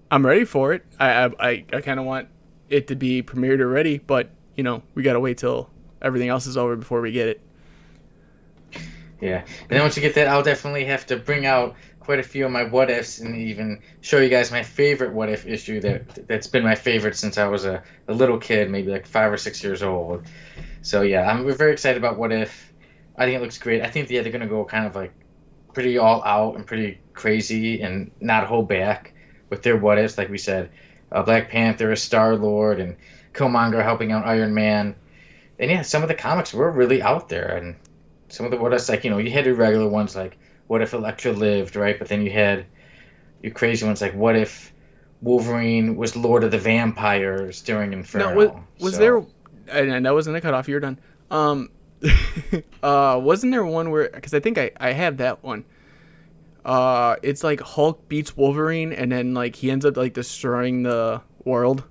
[0.09, 0.85] I'm ready for it.
[0.99, 2.29] I I I, kind of want
[2.69, 5.69] it to be premiered already, but you know we gotta wait till
[6.01, 7.41] everything else is over before we get it.
[9.19, 12.23] Yeah, and then once you get that, I'll definitely have to bring out quite a
[12.23, 15.81] few of my what ifs and even show you guys my favorite what if issue
[15.81, 19.31] that that's been my favorite since I was a, a little kid, maybe like five
[19.31, 20.25] or six years old.
[20.83, 22.71] So yeah, I'm we're very excited about what if.
[23.19, 23.81] I think it looks great.
[23.81, 25.11] I think yeah they're gonna go kind of like
[25.73, 29.13] pretty all out and pretty crazy and not hold back
[29.49, 30.17] with their what ifs.
[30.17, 30.69] Like we said,
[31.11, 32.95] uh, Black Panther, is Star Lord, and
[33.33, 34.95] Killmonger helping out Iron Man.
[35.59, 37.75] And yeah, some of the comics were really out there and
[38.29, 40.81] some of the what ifs like you know you had your regular ones like what
[40.81, 42.65] if Elektra lived right, but then you had
[43.41, 44.73] your crazy ones like what if
[45.21, 48.29] Wolverine was Lord of the Vampires during Inferno.
[48.29, 49.17] Now, was, was So- there?
[49.69, 50.67] And and that wasn't a cutoff.
[50.69, 50.97] You're done.
[51.29, 51.69] Um,
[52.83, 54.09] uh, wasn't there one where?
[54.09, 55.65] Because I think I I have that one.
[56.67, 61.23] Uh, it's like Hulk beats Wolverine, and then like he ends up like destroying the
[61.45, 61.85] world.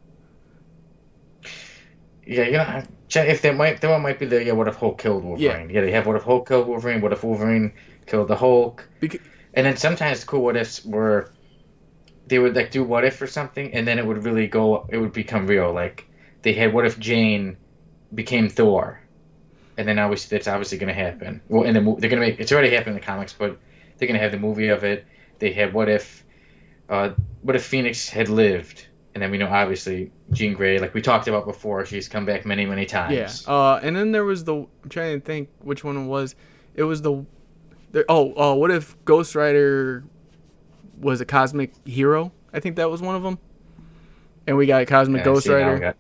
[2.27, 4.53] Yeah, you know, check if that might that one might be the yeah.
[4.53, 5.71] What if Hulk killed Wolverine?
[5.71, 7.01] Yeah, they have what if Hulk killed Wolverine?
[7.01, 7.73] What if Wolverine
[8.07, 8.89] killed the Hulk?
[9.01, 9.21] Beca-
[9.55, 11.33] And then sometimes cool what ifs were
[12.27, 14.87] they would like do what if or something, and then it would really go.
[14.91, 15.73] It would become real.
[15.73, 16.09] Like
[16.43, 17.57] they had what if Jane
[18.15, 19.01] became Thor,
[19.79, 21.43] and then obviously that's obviously going to happen.
[21.49, 23.59] Well, in the mo- they're going to make it's already happened in the comics, but
[23.99, 25.07] they're going to have the movie of it.
[25.39, 26.25] They had what if,
[26.89, 27.11] uh,
[27.43, 31.29] what if Phoenix had lived, and then we know obviously Jean Grey, like we talked
[31.29, 32.87] about before, she's come back many many Yeah.
[32.89, 33.47] times.
[33.47, 34.55] Uh, and then there was the.
[34.57, 36.35] I'm trying to think which one it was.
[36.75, 37.25] It was the.
[37.93, 40.05] the oh, uh, what if Ghost Rider
[41.01, 42.33] was a cosmic hero?
[42.53, 43.39] I think that was one of them.
[44.47, 45.95] and we got Cosmic Yeah, Ghost see, now we Rider.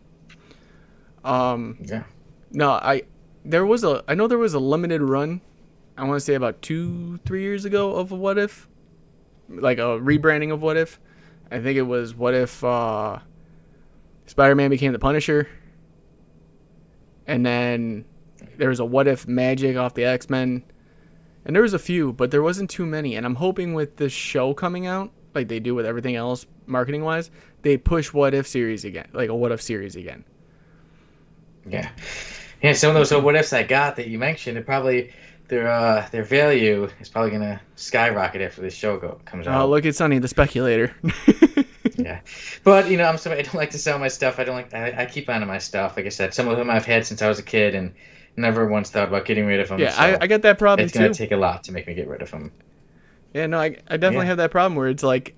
[1.25, 2.05] got- Um, yeah.
[2.53, 3.03] no, I
[3.45, 5.41] there was a I know there was a limited run.
[5.97, 8.69] I want to say about two three years ago of What If,
[9.49, 11.01] like a rebranding of What If.
[11.51, 13.19] I think it was What If uh,
[14.27, 15.49] Spider-Man became the Punisher,
[17.27, 18.05] and then
[18.57, 20.65] there was a What If Magic off the X Men,
[21.45, 23.15] and there was a few, but there wasn't too many.
[23.17, 27.05] And I'm hoping with this show coming out, like they do with everything else marketing
[27.05, 27.31] wise,
[27.63, 30.25] they push What If series again, like a What If series again.
[31.69, 31.91] Yeah.
[32.63, 35.13] Yeah, some of those what ifs I got that you mentioned, it probably
[35.49, 39.63] their uh their value is probably gonna skyrocket after this show go comes Oh, out.
[39.67, 40.95] Oh, look at Sonny the Speculator.
[41.99, 42.21] Yeah,
[42.63, 44.39] but you know, I'm sorry, I don't like to sell my stuff.
[44.39, 44.75] I don't like.
[44.75, 45.97] I, I keep on to my stuff.
[45.97, 47.95] Like I said, some of them I've had since I was a kid, and
[48.37, 49.81] never once thought about getting rid of them.
[49.81, 51.95] yeah, so I, I got that problem it's gonna take a lot to make me
[51.95, 52.53] get rid of them.
[53.33, 54.29] yeah, no, I, I definitely Yeah.
[54.29, 55.35] have that problem where it's like,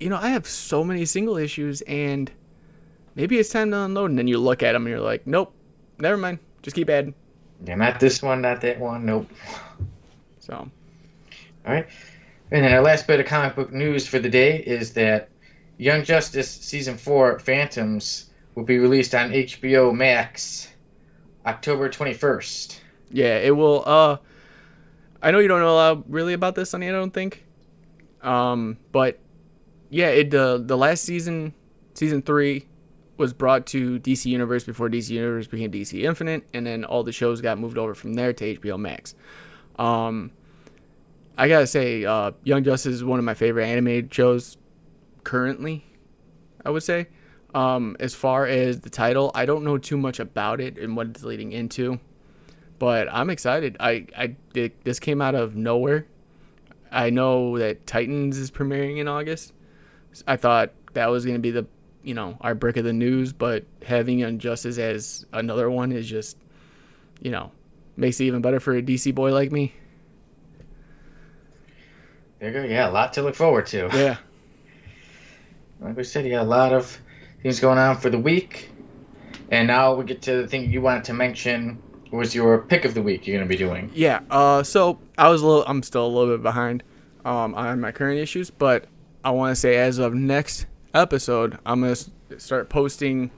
[0.00, 2.30] you know, I have so many single issues and
[3.14, 4.10] maybe it's time to unload.
[4.10, 5.54] And then you look at them and you're like, nope,
[5.98, 6.38] never mind.
[6.62, 7.14] Just keep adding.
[7.64, 9.04] Yeah, not this one, not that one.
[9.04, 9.28] Nope.
[10.38, 10.70] So, All
[11.66, 11.86] right.
[12.50, 15.28] And then our last bit of comic book news for the day is that
[15.76, 20.68] Young Justice season four, Phantoms, will be released on HBO Max
[21.46, 22.80] October 21st.
[23.10, 23.82] yeah, it will.
[23.86, 24.16] Uh,
[25.22, 27.44] I know you don't know a lot really about this, Sonny, I don't think.
[28.22, 29.18] Um, but
[29.90, 31.54] yeah, it uh, the last season,
[31.94, 32.66] season three,
[33.18, 37.12] was brought to DC Universe before DC Universe became DC Infinite, and then all the
[37.12, 39.14] shows got moved over from there to HBO Max.
[39.78, 40.32] Um,
[41.36, 44.56] I gotta say, uh, Young Justice is one of my favorite animated shows
[45.24, 45.84] currently.
[46.64, 47.08] I would say.
[47.54, 51.06] Um, as far as the title, I don't know too much about it and what
[51.06, 51.98] it's leading into,
[52.78, 53.76] but I'm excited.
[53.80, 56.06] I, I it, this came out of nowhere.
[56.92, 59.54] I know that Titans is premiering in August.
[60.26, 61.66] I thought that was gonna be the
[62.02, 66.36] you know our brick of the news, but having Injustice as another one is just
[67.20, 67.50] you know
[67.96, 69.74] makes it even better for a DC boy like me.
[72.38, 72.64] There you go.
[72.64, 73.88] Yeah, a lot to look forward to.
[73.92, 74.16] Yeah.
[75.80, 77.00] Like we said, you got a lot of
[77.40, 78.68] things going on for the week.
[79.50, 81.80] And now we get to the thing you wanted to mention
[82.10, 83.90] was your pick of the week you're going to be doing.
[83.94, 84.20] Yeah.
[84.30, 85.64] Uh, so I was a little.
[85.66, 86.82] I'm still a little bit behind
[87.24, 88.86] um, on my current issues, but
[89.24, 91.96] I want to say as of next episode, I'm gonna
[92.38, 93.30] start posting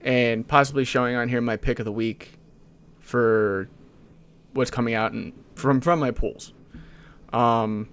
[0.00, 2.32] and possibly showing on here my pick of the week
[3.00, 3.68] for
[4.52, 6.52] what's coming out and from from my pools.
[7.32, 7.88] Um,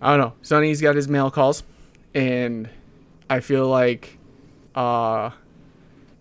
[0.00, 0.32] I don't know.
[0.42, 1.62] Sonny's got his mail calls,
[2.14, 2.68] and
[3.28, 4.18] I feel like
[4.74, 5.30] uh,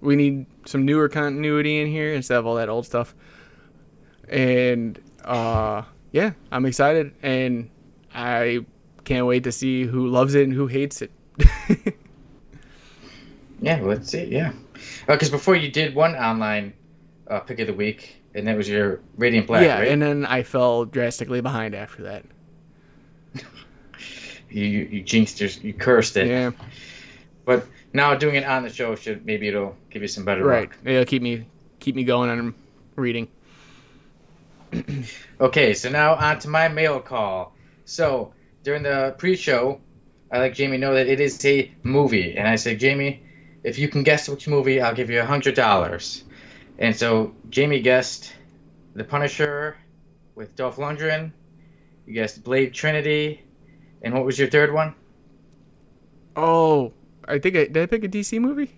[0.02, 3.16] we need some newer continuity in here instead of all that old stuff
[4.28, 7.70] and uh yeah i'm excited and
[8.14, 8.64] i
[9.04, 11.12] can't wait to see who loves it and who hates it
[13.62, 14.24] Yeah, let's see.
[14.24, 14.54] Yeah.
[15.06, 16.72] Because before you did one online
[17.28, 19.88] uh, pick of the week, and that was your Radiant Black, yeah right?
[19.88, 22.24] and then i fell drastically behind after that
[24.50, 26.28] you, you, you jinxed your, you cursed it.
[26.28, 26.52] yeah
[27.46, 30.70] But now doing it on the show should maybe it'll give you some better right
[30.70, 30.78] luck.
[30.86, 31.46] it'll keep me
[31.80, 32.54] keep me going and
[32.96, 33.28] reading
[35.42, 37.56] Okay, so now on to my mail call.
[37.86, 38.32] So
[38.64, 39.82] during the pre-show,
[40.32, 43.24] I let Jamie know that it is a movie, and I said, Jamie,
[43.64, 46.24] if you can guess which movie, I'll give you a hundred dollars.
[46.78, 48.34] And so Jamie guessed
[48.94, 49.76] The Punisher
[50.36, 51.32] with Dolph Lundgren.
[52.06, 53.44] You guessed Blade Trinity,
[54.02, 54.96] and what was your third one?
[56.36, 56.94] oh
[57.28, 58.72] i think I, did i pick a dc movie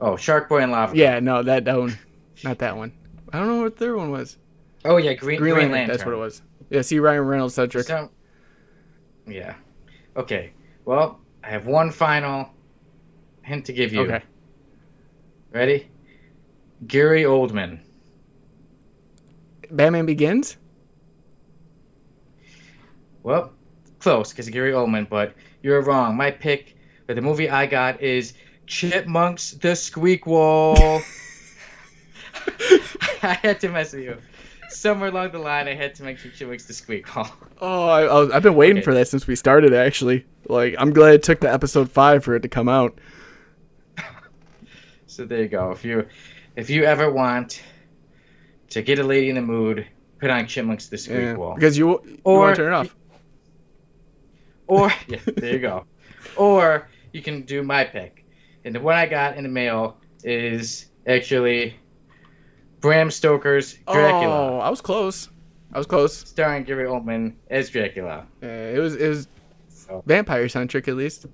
[0.00, 0.96] Oh, Shark Boy and Lava.
[0.96, 1.96] Yeah no that, that one
[2.42, 2.92] not that one
[3.32, 4.36] i don't know what the third one was
[4.84, 5.96] Oh yeah, Green, green, Green lantern, Lantern.
[5.96, 7.86] that's what it was yeah see ryan reynolds Cedric.
[7.86, 8.10] So,
[9.30, 9.54] yeah.
[10.16, 10.52] Okay.
[10.84, 12.50] Well, I have one final
[13.42, 14.02] hint to give you.
[14.02, 14.22] okay
[15.52, 15.88] Ready?
[16.86, 17.80] Gary Oldman.
[19.70, 20.56] batman begins
[23.22, 23.52] Well,
[23.98, 26.16] close because Gary Oldman, but you're wrong.
[26.16, 28.34] My pick for the movie I got is
[28.66, 31.02] Chipmunks the Squeakquel.
[33.22, 34.16] I had to mess with you.
[34.68, 37.30] Somewhere along the line, I had to mention Chipmunks the Squeakquel.
[37.60, 38.84] Oh, I, I've been waiting Okay.
[38.84, 39.74] for that since we started.
[39.74, 42.98] Actually, like I'm glad it took the episode five for it to come out.
[45.06, 45.72] So there you go.
[45.72, 46.06] If you
[46.56, 47.62] if you ever want
[48.70, 49.86] to get a lady in the mood,
[50.20, 51.54] put on Chipmunks the Squeak Yeah, Wall.
[51.54, 52.96] because you you Or- want to turn it off.
[54.68, 55.84] Or yeah, there you go.
[56.36, 58.24] Or you can do my pick.
[58.64, 61.74] And the one I got in the mail is actually
[62.80, 65.28] Bram Stoker's Dracula, Oh, I was close.
[65.72, 66.16] I was close.
[66.16, 68.26] starring Gary Oldman as Dracula.
[68.42, 69.28] Uh, it was it was
[69.68, 71.26] So vampire centric at least.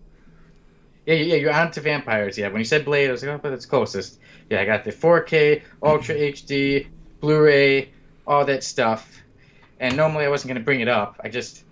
[1.06, 2.36] Yeah, yeah, you're on to vampires.
[2.36, 4.18] Yeah, when you said Blade, I was like, oh, but it's closest.
[4.50, 6.88] Yeah, I got the 4K, Ultra HD,
[7.20, 7.92] Blu-ray,
[8.26, 9.22] all that stuff.
[9.78, 11.20] And normally I wasn't gonna bring it up.
[11.22, 11.64] I just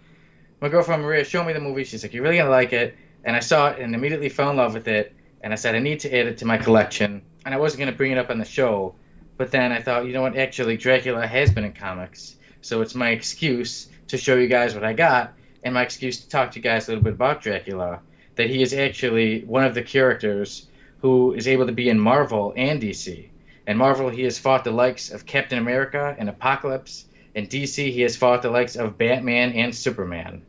[0.61, 1.85] my girlfriend Maria showed me the movie.
[1.85, 4.57] She's like, "You're really gonna like it," and I saw it and immediately fell in
[4.57, 5.15] love with it.
[5.43, 7.93] And I said, "I need to add it to my collection." And I wasn't gonna
[7.93, 8.95] bring it up on the show,
[9.37, 10.37] but then I thought, you know what?
[10.37, 14.85] Actually, Dracula has been in comics, so it's my excuse to show you guys what
[14.85, 18.01] I got, and my excuse to talk to you guys a little bit about Dracula
[18.37, 22.55] that he is actually one of the characters who is able to be in Marvel
[22.57, 23.29] and DC.
[23.67, 27.05] In Marvel, he has fought the likes of Captain America and Apocalypse.
[27.35, 30.41] In DC, he has fought the likes of Batman and Superman.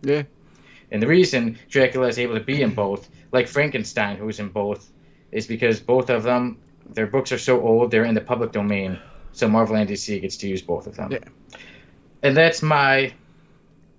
[0.00, 0.22] Yeah.
[0.90, 4.90] And the reason Dracula is able to be in both, like Frankenstein, who's in both,
[5.30, 6.56] is because both of them,
[6.88, 8.98] their books are so old, they're in the public domain.
[9.34, 11.10] So Marvel and DC gets to use both of them.
[11.12, 11.18] Yeah.
[12.22, 13.12] And that's my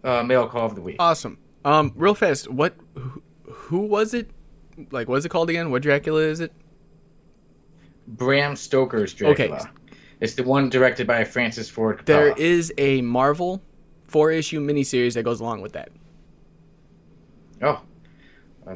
[0.03, 0.95] uh, mail call of the week.
[0.97, 1.37] Awesome.
[1.63, 4.31] Um, real fast, what, who, who was it?
[4.91, 5.71] Like, what's it called again?
[5.71, 6.51] What Dracula is it?
[8.07, 9.55] Bram Stoker's Dracula.
[9.57, 9.69] Okay.
[10.21, 12.05] It's the one directed by Francis Ford Coppola.
[12.05, 13.61] There is a Marvel
[14.07, 15.89] four issue miniseries that goes along with that.
[17.61, 17.81] Oh,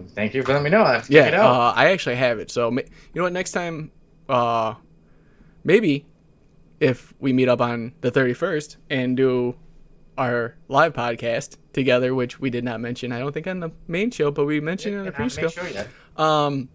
[0.10, 0.84] thank you for letting me know.
[0.84, 1.56] I have to Yeah, check it out.
[1.56, 2.52] uh, I actually have it.
[2.52, 2.84] So you
[3.16, 3.34] know what?
[3.34, 3.92] Next time,
[4.28, 4.76] uh,
[5.64, 6.06] maybe
[6.80, 9.56] if we meet up on the thirty first and do
[10.18, 13.12] our live podcast together, which we did not mention.
[13.12, 15.48] I don't think on the main show, but we mentioned it on the pre-show.
[15.48, 15.66] sure.
[16.18, 16.68] Um,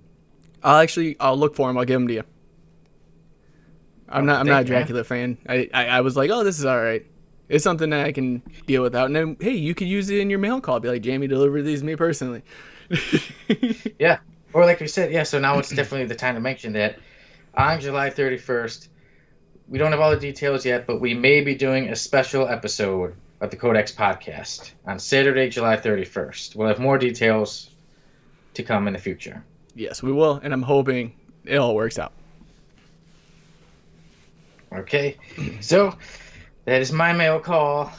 [0.62, 1.77] I'll actually I'll look for him.
[1.77, 2.23] I'll give him to you.
[4.09, 4.64] I'm Oh, not I'm not a.
[4.64, 5.38] Dracula fan.
[5.49, 7.05] I, I I was like, oh, this is all right.
[7.49, 9.07] It's something that I can deal without.
[9.07, 10.81] And then hey, you could use it in your mail call.
[10.81, 12.43] Be like, Jamie, deliver these to me personally.
[13.99, 14.19] Yeah.
[14.53, 16.99] Or like we said, yeah, so now it's definitely the time to mention that
[17.55, 18.88] on July 31st,
[19.68, 23.14] we don't have all the details yet, but we may be doing a special episode
[23.40, 26.55] of the Code-X podcast on Saturday, July 31st.
[26.57, 27.70] We'll have more details
[28.55, 29.42] to come in the future.
[29.74, 32.12] yes, we will, and I'm hoping it all works out.
[34.72, 35.16] Okay.
[35.61, 35.96] So
[36.64, 37.92] that is my mail call.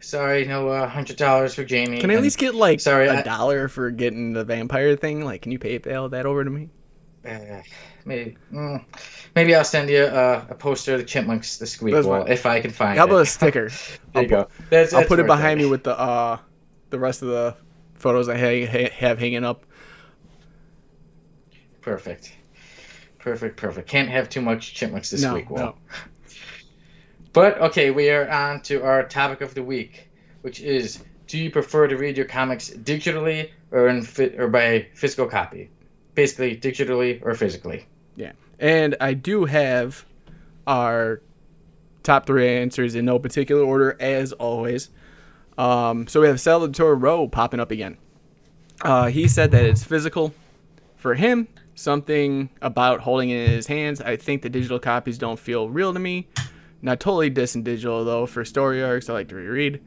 [0.00, 2.00] Sorry, no uh, $100 for Jamie.
[2.00, 5.24] Can I at least get like Sorry, a I- dollar for getting the vampire thing?
[5.24, 6.70] Like, can you PayPal that over to me?
[7.28, 7.60] Uh,
[8.04, 8.84] maybe, mm,
[9.34, 12.32] maybe I'll send you uh, a poster of the chipmunks, the squeak That's wall, fine.
[12.32, 13.10] if I can find How it.
[13.10, 13.68] about a sticker?
[14.12, 14.48] there you I'll go.
[14.70, 16.38] That's, I'll that's put it behind me with the uh
[16.90, 17.56] the rest of the
[17.94, 19.64] photos I ha- ha- have hanging up.
[21.80, 22.32] Perfect.
[23.18, 23.88] Perfect, perfect.
[23.88, 25.50] Can't have too much chipmunks this No, week.
[25.50, 25.58] Will.
[25.58, 25.74] no.
[27.32, 30.08] But okay, we are on to our topic of the week,
[30.42, 34.88] which is: Do you prefer to read your comics digitally or in fi- or by
[34.94, 35.70] physical copy?
[36.14, 37.86] Basically, digitally or physically.
[38.16, 38.32] Yeah.
[38.58, 40.04] And I do have
[40.66, 41.22] our
[42.02, 44.90] top three answers in no particular order, as always.
[45.58, 47.98] Um, so we have Salvatore Rowe popping up again.
[48.82, 50.34] Uh, he said that it's physical
[50.96, 54.00] for him, something about holding it in his hands.
[54.00, 56.28] I think the digital copies don't feel real to me.
[56.82, 58.26] Not totally dissing digital, though.
[58.26, 59.82] For story arcs, I like to reread.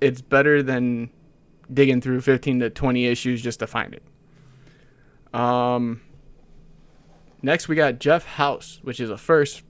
[0.00, 1.10] It's better than
[1.72, 4.02] digging through 15 to 20 issues just to find it.
[5.34, 6.00] Um,
[7.44, 9.64] Next, we got Jeff House, which is a first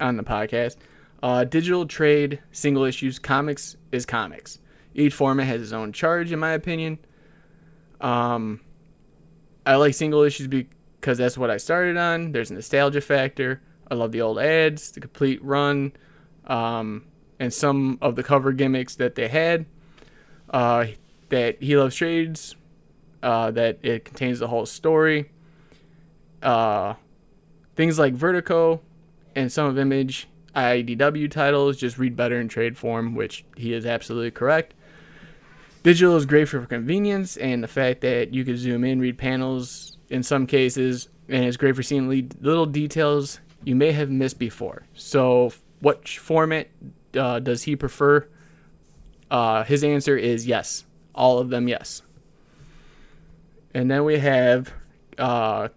[0.00, 0.74] on the podcast.
[1.22, 4.58] Uh, digital trade, single issues, comics is comics.
[4.92, 6.98] Each format has its own charge, in my opinion.
[8.00, 8.60] Um,
[9.64, 12.32] I like single issues because that's what I started on.
[12.32, 13.62] There's a nostalgia factor.
[13.88, 15.92] I love the old ads, the complete run,
[16.48, 17.04] um,
[17.38, 19.66] and some of the cover gimmicks that they had.
[20.50, 20.86] Uh,
[21.28, 22.56] that he loves trades.
[23.22, 25.30] Uh, that it contains the whole story.
[26.42, 26.94] Uh,
[27.76, 28.80] things like Vertigo
[29.36, 33.86] and some of Image IDW titles just read better in trade form, which he is
[33.86, 34.74] absolutely correct.
[35.82, 39.96] Digital is great for convenience and the fact that you can zoom in, read panels
[40.10, 42.08] in some cases, and it's great for seeing
[42.40, 44.84] little details you may have missed before.
[44.94, 46.68] So, what format
[47.16, 48.28] uh, does he prefer?
[49.30, 50.84] Uh, his answer is yes.
[51.14, 52.02] All of them, yes.
[53.74, 54.72] And then we have
[55.18, 55.68] uh,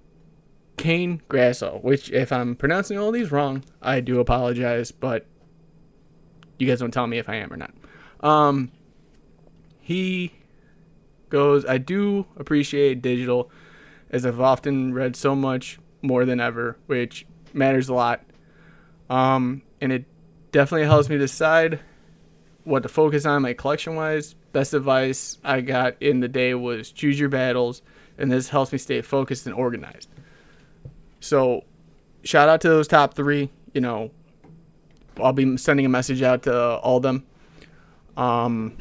[0.78, 5.26] Kane Grasso, which, if I'm pronouncing all these wrong, I do apologize, but
[6.60, 7.74] you guys don't tell me if I am or not.
[8.22, 8.72] Um,
[9.80, 10.34] he
[11.30, 13.52] goes, I do appreciate digital,
[14.10, 18.24] as I've often read so much more than ever, which matters a lot.
[19.10, 20.06] Um, and it
[20.52, 21.80] definitely helps me decide
[22.64, 24.36] what to focus on my collection wise.
[24.56, 27.82] Best advice I got in the day was choose your battles,
[28.18, 30.08] and this helps me stay focused and organized.
[31.20, 31.66] So,
[32.24, 33.50] shout out to those top three.
[33.74, 34.12] You know,
[35.22, 37.26] I'll be sending a message out to all of them.
[38.16, 38.78] Um,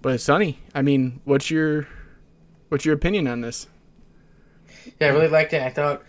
[0.00, 1.86] but Sonny, I mean, what's your
[2.70, 3.68] what's your opinion on this?
[5.00, 5.62] yeah, I really liked it.
[5.62, 6.02] I thought,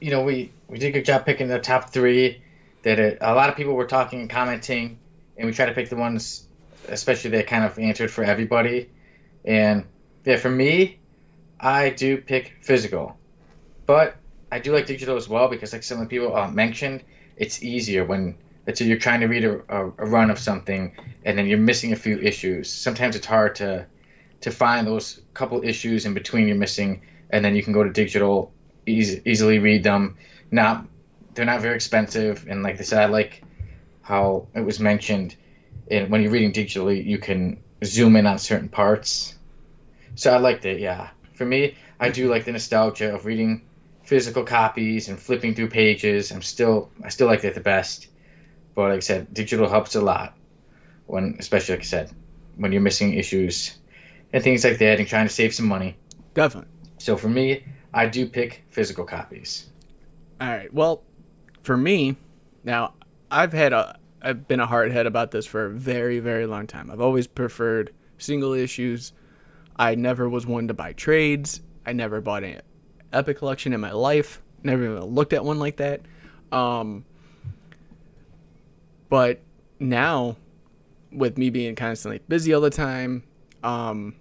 [0.00, 2.42] you know, we we did a good job picking the top three.
[2.82, 4.98] That it, a lot of people were talking and commenting,
[5.36, 6.48] and we tried to pick the ones,
[6.88, 8.90] especially they kind of answered for everybody.
[9.44, 9.84] And
[10.24, 10.98] yeah, for me,
[11.60, 13.16] I do pick physical,
[13.86, 14.16] but
[14.50, 17.02] I do like digital as well because, like some of the people uh, mentioned,
[17.36, 20.94] it's easier when let's say you're trying to read a, a, a run of something
[21.24, 22.70] and then you're missing a few issues.
[22.70, 23.86] Sometimes it's hard to
[24.42, 27.90] to find those couple issues in between you're missing, and then you can go to
[27.90, 28.52] digital,
[28.86, 30.16] easy, easily read them.
[30.50, 30.86] Not
[31.34, 33.42] they're not very expensive, and like I said, I like
[34.02, 35.36] how it was mentioned.
[35.92, 39.34] And when you're reading digitally, you can zoom in on certain parts.
[40.14, 40.80] So I liked it.
[40.80, 43.62] Yeah, for me, I do like the nostalgia of reading
[44.02, 46.32] physical copies and flipping through pages.
[46.32, 48.08] I'm still I still like that the best.
[48.74, 50.34] But like I said, digital helps a lot
[51.06, 52.10] when, especially like I said,
[52.56, 53.76] when you're missing issues
[54.32, 55.94] and things like that, and trying to save some money.
[56.32, 56.70] Definitely.
[56.96, 59.68] So for me, I do pick physical copies.
[60.40, 60.72] All right.
[60.72, 61.02] Well,
[61.62, 62.16] for me,
[62.64, 62.94] now
[63.30, 66.90] I've had a I've been a hardhead about this for a very very long time.
[66.90, 69.12] I've always preferred single issues.
[69.76, 71.60] I never was one to buy trades.
[71.84, 72.60] I never bought an
[73.12, 74.40] Epic collection in my life.
[74.62, 76.02] Never even looked at one like that.
[76.52, 77.04] Um,
[79.08, 79.40] but
[79.80, 80.36] now,
[81.10, 83.24] with me being constantly busy all the time,
[83.62, 84.14] um,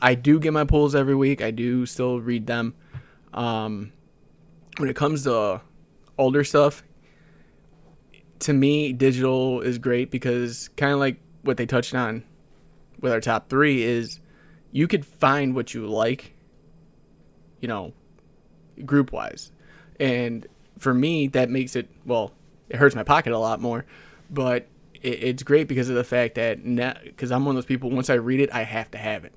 [0.00, 1.42] I do get my pulls every week.
[1.42, 2.74] I do still read them.
[3.34, 3.92] Um,
[4.78, 5.60] when it comes to
[6.18, 6.82] older stuff,
[8.42, 12.24] to me, digital is great because kind of like what they touched on
[13.00, 14.20] with our top three is
[14.72, 16.34] you could find what you like,
[17.60, 17.92] you know,
[18.84, 19.52] group wise.
[20.00, 20.46] And
[20.78, 22.32] for me, that makes it, well,
[22.68, 23.84] it hurts my pocket a lot more,
[24.30, 26.64] but it, it's great because of the fact that,
[27.04, 29.34] because I'm one of those people, once I read it, I have to have it.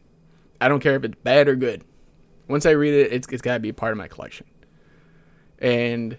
[0.60, 1.84] I don't care if it's bad or good.
[2.48, 4.48] Once I read it, it's, it's got to be a part of my collection.
[5.60, 6.18] And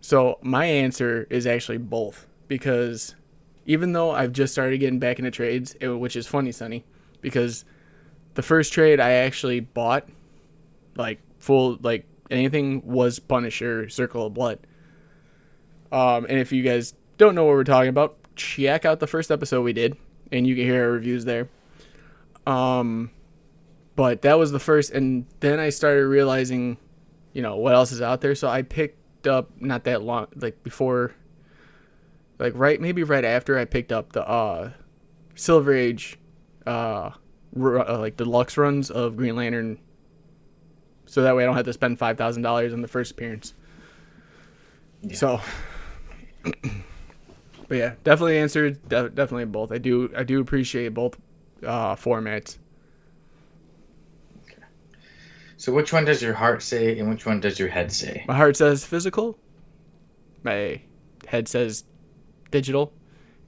[0.00, 3.14] so my answer is actually both because
[3.66, 6.84] even though I've just started getting back into trades, which is funny, Sonny,
[7.20, 7.64] because
[8.34, 10.08] the first trade I actually bought,
[10.96, 14.60] like full, like anything was Punisher Circle of Blood.
[15.92, 19.30] Um, and if you guys don't know what we're talking about, check out the first
[19.30, 19.96] episode we did,
[20.32, 21.48] and you can hear our reviews there.
[22.46, 23.10] Um,
[23.96, 26.78] but that was the first, and then I started realizing,
[27.32, 28.34] you know, what else is out there.
[28.34, 31.14] So I picked up not that long, like before,
[32.38, 34.72] like right, maybe right after I picked up the uh,
[35.34, 36.18] Silver Age,
[36.66, 37.10] uh,
[37.60, 39.78] uh like deluxe runs of Green Lantern.
[41.06, 43.54] So that way I don't have to spend five thousand dollars on the first appearance.
[45.02, 45.16] Yeah.
[45.16, 45.40] So,
[47.68, 48.86] but yeah, definitely answered.
[48.88, 49.72] De- definitely both.
[49.72, 50.12] I do.
[50.16, 51.18] I do appreciate both
[51.64, 52.58] uh, formats.
[55.58, 58.24] So which one does your heart say and which one does your head say?
[58.28, 59.36] My heart says physical.
[60.44, 60.80] My
[61.26, 61.82] head says
[62.52, 62.92] digital.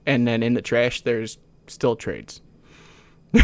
[0.05, 1.37] And then in the trash there's
[1.67, 2.41] still trades.
[3.33, 3.41] All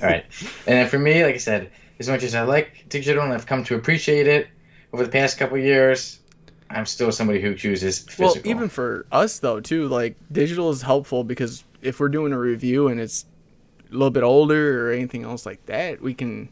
[0.00, 0.24] right.
[0.68, 3.64] And for me, like I said, as much as I like digital and I've come
[3.64, 4.46] to appreciate it
[4.92, 6.20] over the past couple years,
[6.70, 8.26] I'm still somebody who chooses physical.
[8.26, 12.38] Well, even for us though, too, like digital is helpful because if we're doing a
[12.38, 13.26] review and it's
[13.90, 16.48] a little bit older or anything else like that, we can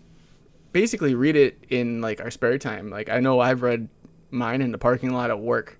[0.72, 2.90] basically read it in like our spare time.
[2.90, 3.88] Like I know I've read
[4.30, 5.78] mine in the parking lot at work.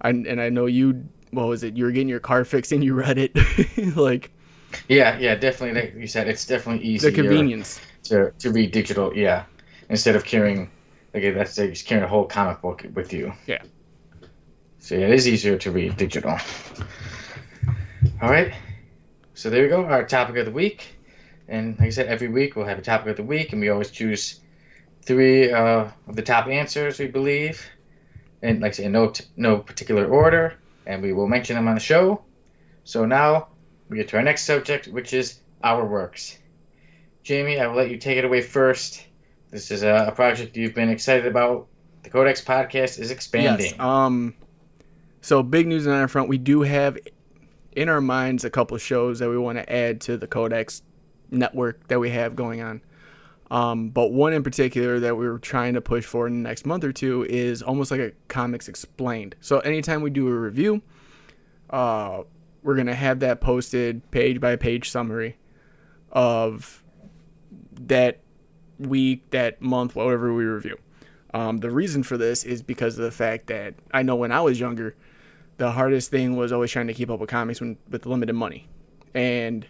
[0.00, 1.06] I, and I know you.
[1.30, 1.76] What was it?
[1.76, 3.96] You were getting your car fixed and you read it.
[3.96, 4.30] like.
[4.88, 5.80] Yeah, yeah, definitely.
[5.80, 7.10] Like you said, it's definitely easier.
[7.10, 9.14] The convenience to to read digital.
[9.14, 9.44] Yeah,
[9.90, 10.70] instead of carrying,
[11.14, 13.32] like that's like just carrying a whole comic book with you.
[13.46, 13.62] Yeah.
[14.78, 16.36] So yeah, it is easier to read digital.
[18.20, 18.52] All right.
[19.34, 19.84] So there we go.
[19.84, 20.96] Our topic of the week.
[21.52, 23.68] And like I said, every week we'll have a topic of the week, and we
[23.68, 24.40] always choose
[25.02, 27.62] three uh, of the top answers we believe,
[28.40, 30.54] and like I said, in no t- no particular order,
[30.86, 32.24] and we will mention them on the show.
[32.84, 33.48] So now
[33.90, 36.38] we get to our next subject, which is our works.
[37.22, 39.04] Jamie, I will let you take it away first.
[39.50, 41.68] This is a, a project you've been excited about.
[42.02, 43.66] The Code-X podcast is expanding.
[43.66, 43.78] Yes.
[43.78, 44.34] Um.
[45.20, 46.30] So big news on our front.
[46.30, 46.98] We do have
[47.72, 50.82] in our minds a couple of shows that we want to add to the Code-X
[51.32, 52.82] network that we have going on.
[53.50, 56.64] Um, but one in particular that we are trying to push for in the next
[56.64, 59.34] month or two is almost like a comics explained.
[59.40, 60.80] So anytime we do a review,
[61.68, 62.22] uh,
[62.62, 65.36] we're gonna have that posted page by page summary
[66.10, 66.82] of
[67.72, 68.20] that
[68.78, 70.78] week, that month, whatever we review.
[71.34, 74.40] Um, the reason for this is because of the fact that I know when I
[74.40, 74.94] was younger,
[75.58, 78.68] the hardest thing was always trying to keep up with comics when, with limited money,
[79.14, 79.66] and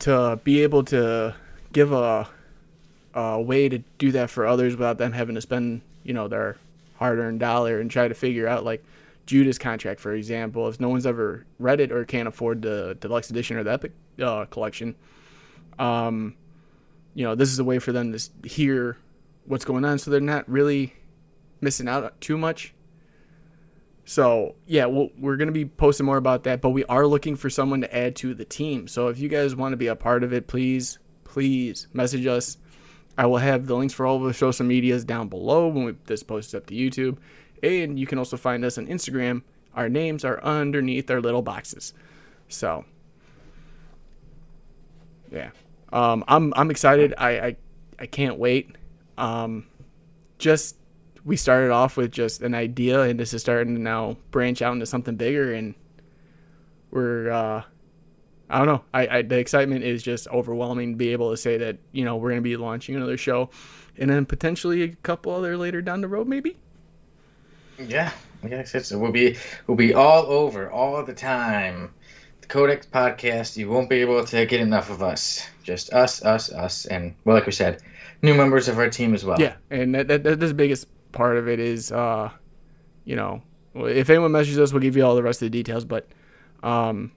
[0.00, 1.34] to be able to
[1.72, 2.28] give a
[3.14, 6.56] a way to do that for others without them having to spend you know their
[6.96, 8.84] hard-earned dollar and try to figure out like
[9.26, 10.68] Judas contract, for example.
[10.68, 13.92] If no one's ever read it or can't afford the deluxe edition or the Epic
[14.20, 14.96] uh, collection,
[15.78, 16.34] um,
[17.14, 18.96] you know, this is a way for them to hear
[19.46, 20.94] what's going on, so they're not really
[21.60, 22.74] missing out too much.
[24.10, 27.36] So yeah, we we are gonna be posting more about that, but we are looking
[27.36, 28.88] for someone to add to the team.
[28.88, 32.58] So if you guys want to be a part of it, please, please message us.
[33.16, 35.94] I will have the links for all of the social medias down below when we,
[36.06, 37.18] this posts up to YouTube,
[37.62, 39.42] and you can also find us on Instagram.
[39.76, 41.94] Our names are underneath our little boxes.
[42.48, 42.84] So
[45.30, 45.50] yeah,
[45.92, 47.14] um, I'm I'm excited.
[47.16, 47.56] I I,
[48.00, 48.74] I can't wait.
[49.16, 49.68] Um,
[50.36, 50.79] just
[51.24, 54.72] we started off with just an idea, and this is starting to now branch out
[54.72, 55.74] into something bigger, and
[56.90, 57.62] we're uh,
[58.48, 58.84] I don't know.
[58.92, 62.16] I, I the excitement is just overwhelming to be able to say that you know
[62.16, 63.50] we're gonna be launching another show,
[63.98, 66.58] and then potentially a couple other later down the road, maybe.
[67.78, 68.12] Yeah,
[68.46, 68.64] yeah.
[68.64, 71.94] So we'll be we'll be all over all the time.
[72.40, 73.56] The Code-X podcast.
[73.56, 75.46] You won't be able to get enough of us.
[75.62, 77.82] Just us, us, us, and well, like we said,
[78.22, 79.40] new members of our team as well.
[79.40, 82.30] Yeah, and that, that, that's the biggest part of it is, uh,
[83.04, 83.42] you know,
[83.74, 85.84] if anyone messages us, we'll give you all the rest of the details.
[85.84, 86.08] But
[86.62, 87.12] um,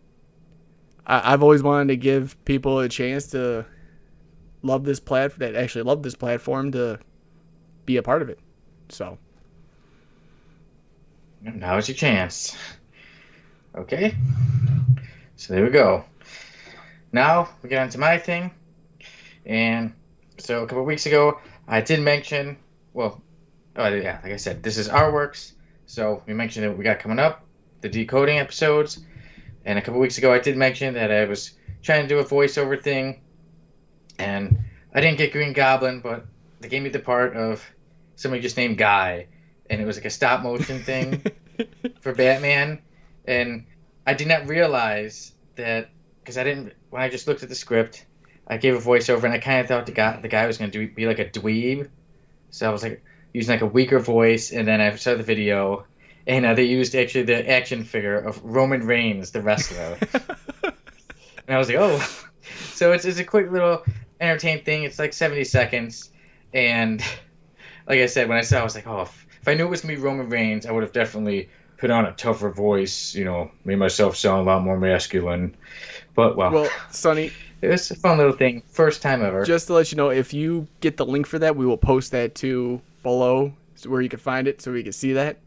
[1.05, 3.65] I, have always wanted to give people a chance to
[4.61, 6.99] love this platform, that actually love this platform to
[7.85, 8.39] be a part of it.
[8.89, 9.17] So
[11.41, 12.55] now is your chance.
[13.75, 14.15] Okay.
[15.35, 16.05] So there we go.
[17.11, 18.51] Now we get on to my thing.
[19.45, 19.93] And
[20.37, 22.57] so a couple weeks ago, I did mention,
[22.93, 23.21] well,
[23.75, 25.53] oh, yeah, like I said, this is our works.
[25.85, 27.45] So we mentioned that we got coming up,
[27.81, 28.99] the decoding episodes.
[29.65, 31.51] And a couple weeks ago, I did mention that I was
[31.81, 33.21] trying to do a voiceover thing.
[34.19, 34.59] And
[34.93, 36.25] I didn't get Green Goblin, but
[36.59, 37.63] they gave me the part of
[38.15, 39.27] somebody just named Guy.
[39.69, 41.23] And it was like a stop motion thing
[42.01, 42.81] for Batman.
[43.25, 43.65] And
[44.05, 45.89] I did not realize that
[46.21, 48.05] because I didn't when I just looked at the script,
[48.47, 50.71] I gave a voiceover and I kind of thought the guy the guy was going
[50.71, 51.89] to be like a dweeb,
[52.49, 53.03] so I was like
[53.33, 55.85] using like a weaker voice, and then I saw the video,
[56.27, 59.97] and uh, they used actually the action figure of Roman Reigns, the wrestler,
[60.63, 60.73] and
[61.49, 61.99] I was like, oh,
[62.73, 63.83] so it's it's a quick little
[64.21, 64.83] entertaining thing.
[64.83, 66.11] It's like seventy seconds,
[66.53, 67.03] and
[67.87, 69.65] like I said, when I saw, it, I was like, oh, if, if I knew
[69.65, 73.25] it was me Roman Reigns, I would have definitely put on a tougher voice, you
[73.25, 75.55] know, made myself sound a lot more masculine.
[76.15, 77.31] But well, well, Sonny,
[77.61, 78.63] it was a fun little thing.
[78.67, 79.43] First time ever.
[79.43, 82.11] Just to let you know, if you get the link for that, we will post
[82.11, 83.53] that to below
[83.85, 85.37] where you can find it, so we can see that.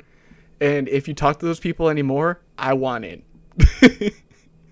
[0.60, 3.22] And if you talk to those people anymore, I want in.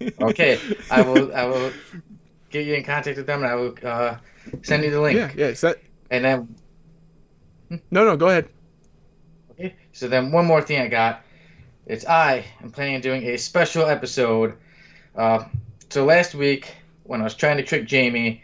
[0.20, 0.58] okay,
[0.90, 1.34] I will.
[1.34, 1.72] I will
[2.50, 4.16] get you in contact with them, and I will uh,
[4.62, 5.16] send you the link.
[5.16, 5.54] Yeah, yeah.
[5.54, 5.74] So,
[6.10, 6.54] and then.
[7.90, 8.48] No, no, go ahead.
[9.52, 9.74] Okay.
[9.92, 11.22] So then, one more thing I got.
[11.86, 14.54] It's I am planning on doing a special episode.
[15.14, 15.44] Uh,
[15.90, 16.74] so last week
[17.04, 18.42] when I was trying to trick Jamie,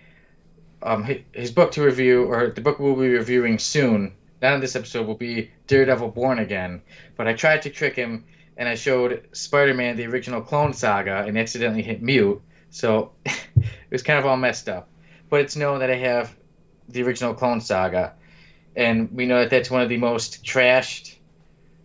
[0.82, 4.12] um, his, book to review, or the book we'll be reviewing soon,
[4.42, 6.82] not in this episode, will be Daredevil Born Again.
[7.16, 8.24] But I tried to trick him,
[8.56, 12.40] and I showed Spider Man the original Clone Saga, and accidentally hit mute.
[12.70, 14.88] So it was kind of all messed up.
[15.28, 16.36] But it's known that I have
[16.88, 18.14] the original Clone Saga,
[18.76, 21.16] and we know that that's one of the most trashed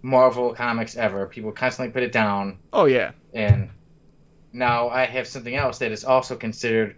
[0.01, 1.25] Marvel comics ever.
[1.25, 2.59] People constantly put it down.
[2.71, 3.11] Oh yeah.
[3.33, 3.69] And
[4.53, 6.95] now I have something else that is also considered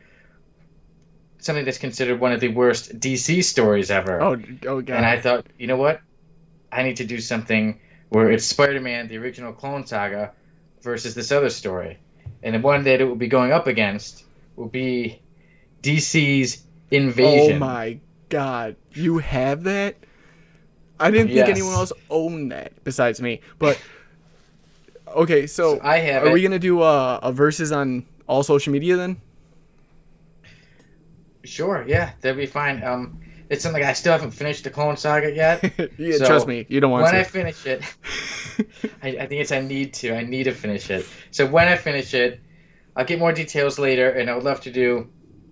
[1.40, 4.22] something that's considered one of the worst DC stories ever.
[4.22, 4.98] Oh, oh god.
[4.98, 6.02] And I thought, you know what?
[6.72, 7.80] I need to do something
[8.10, 10.32] where it's Spider-Man, the original Clone Saga,
[10.82, 11.98] versus this other story.
[12.44, 14.26] And the one that it will be going up against
[14.56, 15.22] will be
[15.84, 17.58] DC's Invasion.
[17.58, 18.76] Oh my god.
[18.94, 19.98] You have that?
[21.00, 21.46] I didn't yes.
[21.46, 23.42] think anyone else owned that besides me.
[23.60, 23.80] But
[25.16, 26.24] Okay, so, so I have.
[26.24, 26.34] Are it.
[26.34, 29.22] we gonna do a, a versus on all social media then?
[31.48, 31.86] Sure.
[31.88, 32.84] Yeah, that'd be fine.
[32.84, 33.20] Um,
[33.50, 35.64] it's something I still haven't finished the Clone Saga yet.
[35.98, 37.18] yeah, so trust me, you don't want when to.
[37.18, 37.82] When I finish it,
[39.04, 40.16] I, I think it's I need to.
[40.16, 41.08] I need to finish it.
[41.32, 42.42] So when I finish it,
[42.96, 45.10] I'll get more details later, and I would love to do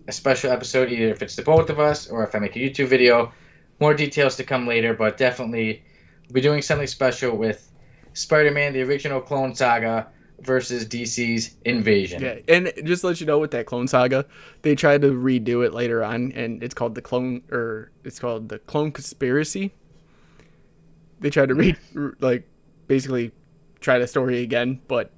[0.08, 2.60] a special episode, either if it's the both of us or if I make a
[2.60, 3.32] YouTube video.
[3.80, 5.84] More details to come later, but definitely
[6.28, 7.72] we'll be doing something special with
[8.14, 10.08] Spider-Man: The Original Clone Saga
[10.42, 12.22] versus DC's Invasion.
[12.22, 14.26] Yeah, and just to let you know with that Clone Saga,
[14.62, 18.50] they tried to redo it later on, and it's called the Clone or it's called
[18.50, 19.74] the Clone Conspiracy.
[21.20, 21.78] They tried to read
[22.20, 22.48] like
[22.88, 23.32] basically
[23.80, 25.12] try the story again, but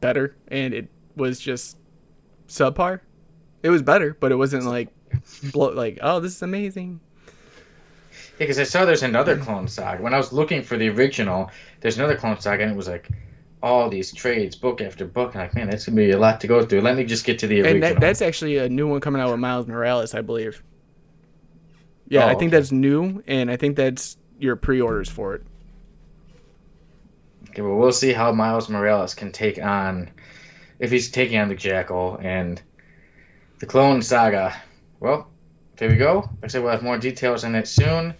[0.00, 1.76] better, and it was just
[2.48, 3.00] subpar.
[3.62, 4.88] It was better, but it wasn't like
[5.52, 7.00] blow, like oh this is amazing.
[8.38, 10.02] because I saw there's another Clone Saga.
[10.02, 11.50] When I was looking for the original,
[11.80, 13.08] there's another Clone Saga, and it was like
[13.62, 15.34] all these trades, book after book.
[15.34, 16.80] Like, man, that's gonna be a lot to go through.
[16.80, 17.74] Let me just get to the original.
[17.74, 20.62] And that, that's actually a new one coming out with Miles Morales, I believe.
[22.08, 22.58] Yeah, Oh, I think okay.
[22.58, 25.42] that's new, and I think that's your pre-orders for it.
[27.50, 30.10] Okay, well, we'll see how Miles Morales can take on,
[30.78, 32.60] if he's taking on the Jackal and
[33.60, 34.54] the Clone Saga.
[35.00, 35.28] Well,
[35.76, 36.16] there we go.
[36.16, 38.14] Like I said, we'll have more details on it soon.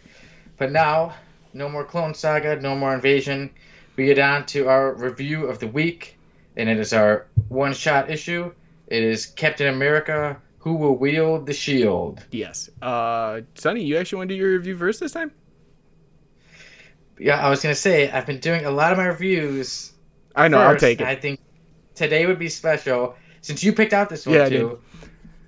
[0.59, 1.15] But now,
[1.53, 3.51] no more Clone Saga, no more Invasion.
[3.97, 6.19] We get on to our review of the week,
[6.57, 8.53] and it is our one-shot issue.
[8.89, 12.25] It is Captain America, who will wield the shield.
[12.31, 12.71] Yes.
[12.81, 15.31] Uh, Sonny, you actually want to do your review first this time?
[17.19, 19.93] Yeah, I was gonna say I've been doing a lot of my reviews
[20.35, 20.59] I know.
[20.59, 21.07] I'll take it.
[21.07, 21.39] I think
[21.95, 24.81] today would be special since you picked out this one Yeah, too.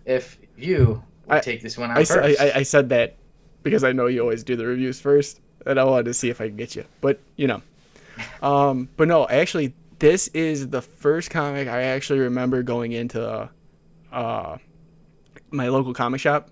[0.04, 2.40] If you would I- take this one out I, first.
[2.40, 3.16] I- I- I said that
[3.62, 6.40] because I know you always do the reviews first, and I wanted to see if
[6.40, 6.84] I could get you.
[7.00, 7.62] But you know,
[8.42, 13.48] um, but no, actually, this is the first comic I actually remember going into
[14.12, 14.58] uh,
[15.50, 16.50] my local comic shop,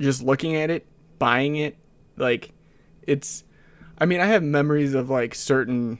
[0.00, 0.86] just looking at it,
[1.18, 1.76] buying it.
[2.16, 2.52] Like,
[3.02, 3.44] it's.
[3.96, 5.98] I mean, I have memories of like certain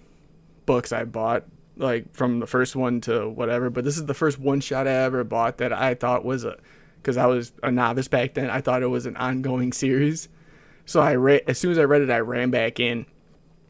[0.67, 1.45] books I bought,
[1.77, 3.71] like from the first one to whatever.
[3.71, 6.57] But this is the first one shot I ever bought that I thought was a,
[6.97, 8.51] because I was a novice back then.
[8.51, 10.29] I thought it was an ongoing series.
[10.87, 13.07] So I read as soon as I read it, I ran back in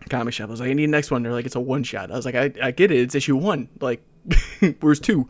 [0.09, 0.49] comic shop.
[0.49, 1.23] I was like, I need the next one.
[1.23, 2.11] They're like, it's a one shot.
[2.11, 2.99] I was like, I, I get it.
[2.99, 3.69] It's issue one.
[3.81, 4.03] Like,
[4.81, 5.29] where's two?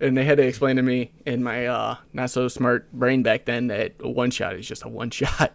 [0.00, 3.46] And they had to explain to me in my uh, not so smart brain back
[3.46, 5.52] then that a one shot is just a one shot.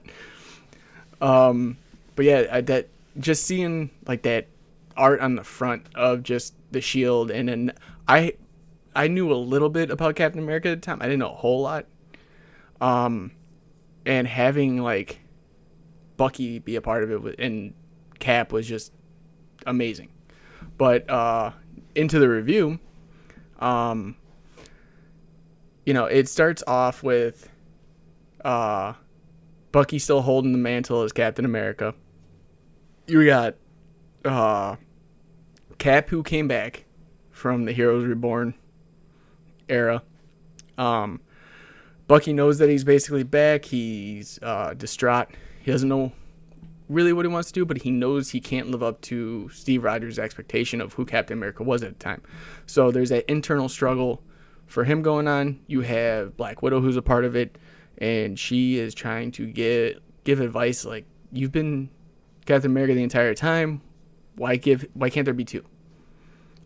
[1.22, 1.78] Um,
[2.16, 2.90] but yeah, I, that
[3.20, 4.48] just seeing like that
[4.98, 7.74] art on the front of just the shield, and then
[8.08, 8.34] I
[8.96, 11.02] I knew a little bit about Captain America at the time.
[11.02, 11.86] I didn't know a whole lot.
[12.82, 13.32] Um,
[14.06, 15.20] and having like
[16.18, 17.74] Bucky be a part of it and
[18.24, 18.94] Cap was just
[19.68, 20.08] amazing.
[20.78, 21.52] But uh,
[21.94, 22.80] into the review,
[23.60, 24.16] um,
[25.86, 27.50] you know, it starts off with
[28.46, 28.94] uh,
[29.74, 31.94] Bucky still holding the mantle as Captain America.
[33.08, 33.56] You got
[34.24, 34.78] uh,
[35.78, 36.86] Cap who came back
[37.30, 38.54] from the Heroes Reborn
[39.68, 40.02] era.
[40.78, 41.20] Um,
[42.08, 43.66] Bucky knows that he's basically back.
[43.66, 45.28] He's uh, distraught.
[45.62, 46.14] He doesn't know
[46.94, 49.84] really what he wants to do, but he knows he can't live up to Steve
[49.84, 52.22] Rogers' expectation of who Captain America was at the time.
[52.66, 54.24] So there's that internal struggle
[54.68, 55.60] for him going on.
[55.68, 57.58] You have Black Widow who's a part of it,
[57.98, 61.90] and she is trying to get give advice like you've been
[62.46, 63.82] Captain America the entire time.
[64.36, 64.86] Why give?
[64.94, 65.64] Why can't there be two?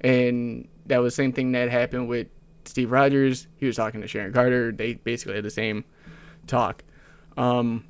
[0.02, 2.28] And that was the same thing that happened with
[2.66, 3.48] Steve Rogers.
[3.58, 4.72] He was talking to Sharon Carter.
[4.72, 5.84] They basically had the same
[6.46, 6.84] talk.
[7.36, 7.86] Um,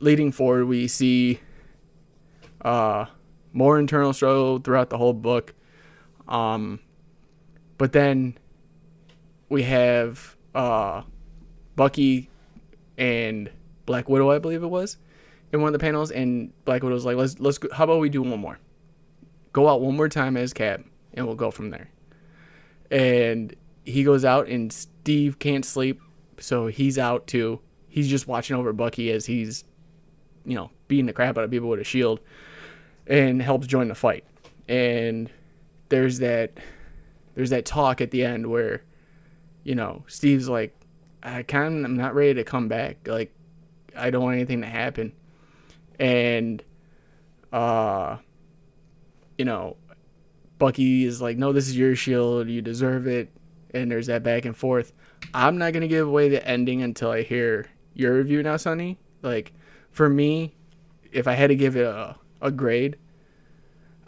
[0.00, 1.40] leading forward, we see
[2.62, 3.06] uh,
[3.52, 5.54] more internal struggle throughout the whole book.
[6.28, 6.80] Um,
[7.78, 8.36] but then
[9.48, 11.02] we have uh,
[11.76, 12.28] Bucky
[12.96, 13.50] and
[13.86, 14.98] Black Widow, I believe it was,
[15.52, 18.08] in one of the panels, and Black Widow's like, "Let's let's go, how about we
[18.08, 18.58] do one more?
[19.52, 20.82] Go out one more time as Cap,
[21.14, 21.88] and we'll go from there."
[22.90, 23.54] And
[23.84, 26.00] he goes out, and Steve can't sleep,
[26.38, 27.60] so he's out too.
[27.88, 29.64] He's just watching over Bucky as he's,
[30.48, 32.20] you know, beating the crap out of people with a shield,
[33.06, 34.24] and helps join the fight.
[34.68, 35.30] And
[35.88, 36.58] there's that,
[37.34, 38.82] there's that talk at the end where,
[39.62, 40.74] you know, Steve's like,
[41.22, 43.06] I kind of, I'm not ready to come back.
[43.06, 43.32] Like,
[43.96, 45.12] I don't want anything to happen.
[45.98, 46.62] And,
[47.52, 48.18] uh,
[49.36, 49.76] you know,
[50.58, 52.48] Bucky is like, no, this is your shield.
[52.48, 53.30] You deserve it.
[53.74, 54.92] And there's that back and forth.
[55.34, 58.98] I'm not to give away the ending until I hear your review now, Sonny.
[59.22, 59.52] Like,
[59.98, 60.54] for me,
[61.10, 62.96] if I had to give it a, a grade,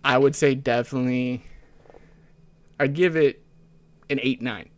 [0.05, 1.43] I would say definitely,
[2.79, 3.43] I'd give it
[4.09, 4.69] an 8 9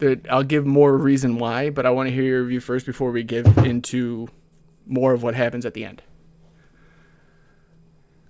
[0.00, 3.10] that I'll give more reason why, but I want to hear your review first before
[3.10, 4.28] we give into
[4.86, 6.02] more of what happens at the end.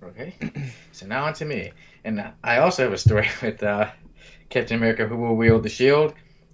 [0.01, 0.35] Okay,
[0.93, 1.73] so now on to me,
[2.05, 3.89] and I also have a story with uh,
[4.47, 6.13] Captain America, who will wield the shield.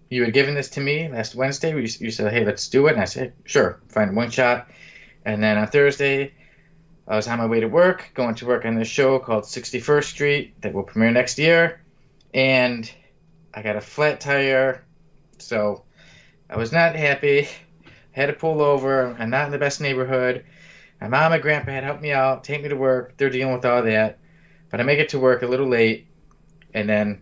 [0.09, 1.71] You had given this to me last Wednesday.
[1.71, 4.69] You, you said, "Hey, let's do it," and I said, "Sure, fine, one shot."
[5.25, 6.33] And then on Thursday,
[7.07, 10.03] I was on my way to work, going to work on this show called 61st
[10.03, 11.81] Street that will premiere next year,
[12.33, 12.91] and
[13.53, 14.83] I got a flat tire,
[15.37, 15.83] so
[16.49, 17.47] I was not happy.
[18.11, 19.15] Had to pull over.
[19.17, 20.45] I'm not in the best neighborhood.
[21.01, 23.17] My mom and grandpa had helped me out, take me to work.
[23.17, 24.19] They're dealing with all that.
[24.69, 26.07] But I make it to work a little late.
[26.73, 27.21] And then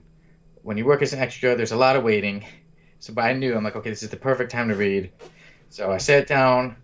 [0.61, 2.45] when you work as an extra, there's a lot of waiting.
[3.01, 5.11] So but I knew, I'm like, okay, this is the perfect time to read.
[5.69, 6.77] So I sat down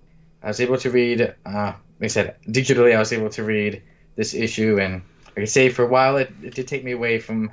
[0.44, 1.22] I was able to read.
[1.46, 3.82] Uh, like I said, digitally, I was able to read
[4.16, 5.02] this issue, and
[5.36, 7.52] like I say, for a while, it, it did take me away from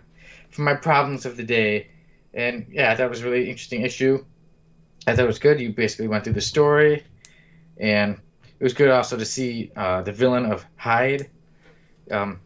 [0.51, 1.89] from my problems of the day.
[2.35, 4.25] And yeah, that was a really interesting issue.
[5.07, 5.61] I thought it was good.
[5.61, 7.05] You basically went through the story,
[7.79, 8.21] and
[8.59, 11.31] it was good also to see uh, the villain of Hyde,
[12.11, 12.41] um,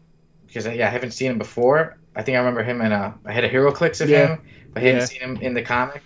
[0.47, 1.97] because yeah, I haven't seen him before.
[2.15, 3.13] I think I remember him in a.
[3.25, 4.35] I had a HeroClix of Yeah.
[4.35, 4.41] him,
[4.73, 6.01] but I hadn't seen him in the comic.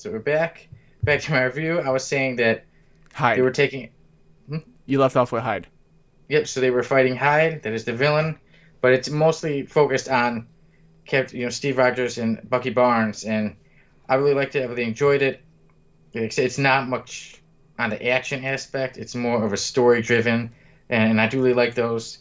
[0.00, 0.66] So we're back.
[1.02, 1.78] Back to my review.
[1.78, 2.64] I was saying that
[3.12, 3.36] Hyde.
[3.36, 3.90] they were taking.
[4.86, 5.66] you left off with Hyde.
[6.30, 6.46] Yep.
[6.46, 7.62] So they were fighting Hyde.
[7.62, 8.38] That is the villain,
[8.80, 10.46] but it's mostly focused on,
[11.04, 13.54] kept you know Steve Rogers and Bucky Barnes, and
[14.08, 14.62] I really liked it.
[14.62, 15.42] I really enjoyed it.
[16.14, 17.42] Like said, It's not much
[17.78, 18.96] on the action aspect.
[18.96, 20.50] It's more of a story driven,
[20.88, 22.20] and I do really like those.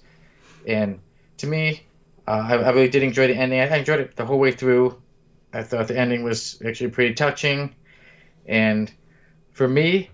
[0.67, 0.99] And
[1.38, 1.84] to me,
[2.27, 3.61] uh, I, I really did enjoy the ending.
[3.61, 5.01] I enjoyed it the whole way through.
[5.54, 7.74] I thought the ending was actually pretty touching,
[8.45, 8.91] and
[9.52, 10.10] for me,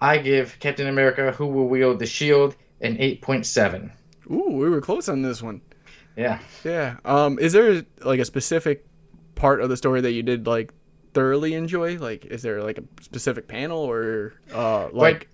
[0.00, 3.92] I give Captain America: Who Will Wield the Shield an eight point seven.
[4.30, 5.60] Ooh, we were close on this one.
[6.16, 6.38] Yeah.
[6.64, 6.96] Yeah.
[7.04, 8.84] Um, is there like a specific
[9.34, 10.72] part of the story that you did like
[11.14, 11.98] thoroughly enjoy?
[11.98, 15.28] Like, is there like a specific panel or uh like,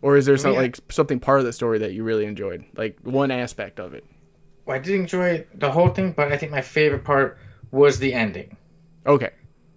[0.00, 0.58] or is there some Yeah.
[0.60, 2.64] like something part of the story that you really enjoyed?
[2.76, 4.04] Like one aspect of it.
[4.64, 7.38] Well, I did enjoy the whole thing, but I think my favorite part
[7.72, 8.56] was the ending.
[9.06, 9.30] Okay.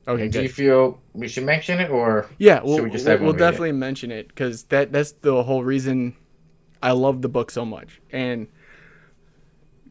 [0.08, 0.28] Okay.
[0.28, 2.62] Do you feel we should mention it, or Yeah.
[2.64, 3.38] We'll, we just we'll, read it?
[3.40, 6.16] definitely mention it because that that's the whole reason
[6.84, 8.00] I love the book so much.
[8.12, 8.48] And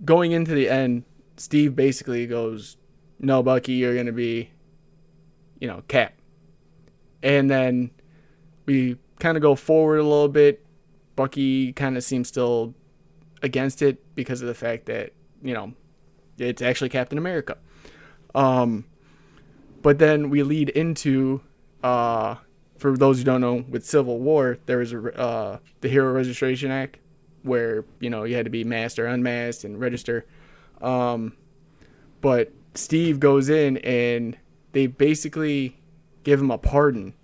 [0.04, 1.02] going into the end,
[1.36, 2.76] Steve basically goes,
[3.18, 4.50] "No, Bucky, you're gonna be,
[5.58, 6.14] you know, Cap."
[7.22, 7.90] And then
[8.66, 10.64] we kind of go forward a little bit.
[11.16, 12.74] Bucky kind of seems still
[13.42, 15.72] against it because of the fact that you know
[16.38, 17.56] it's actually Captain America.
[18.34, 18.84] Um,
[19.82, 21.42] but then we lead into
[21.82, 22.36] uh,
[22.78, 26.70] for those who don't know, with Civil War, there was a uh, the Hero Registration
[26.70, 26.98] Act,
[27.42, 30.24] where you know you had to be masked or unmasked and register.
[30.80, 31.36] Um,
[32.20, 34.36] but Steve goes in and
[34.72, 35.78] they basically
[36.24, 37.14] give him a pardon,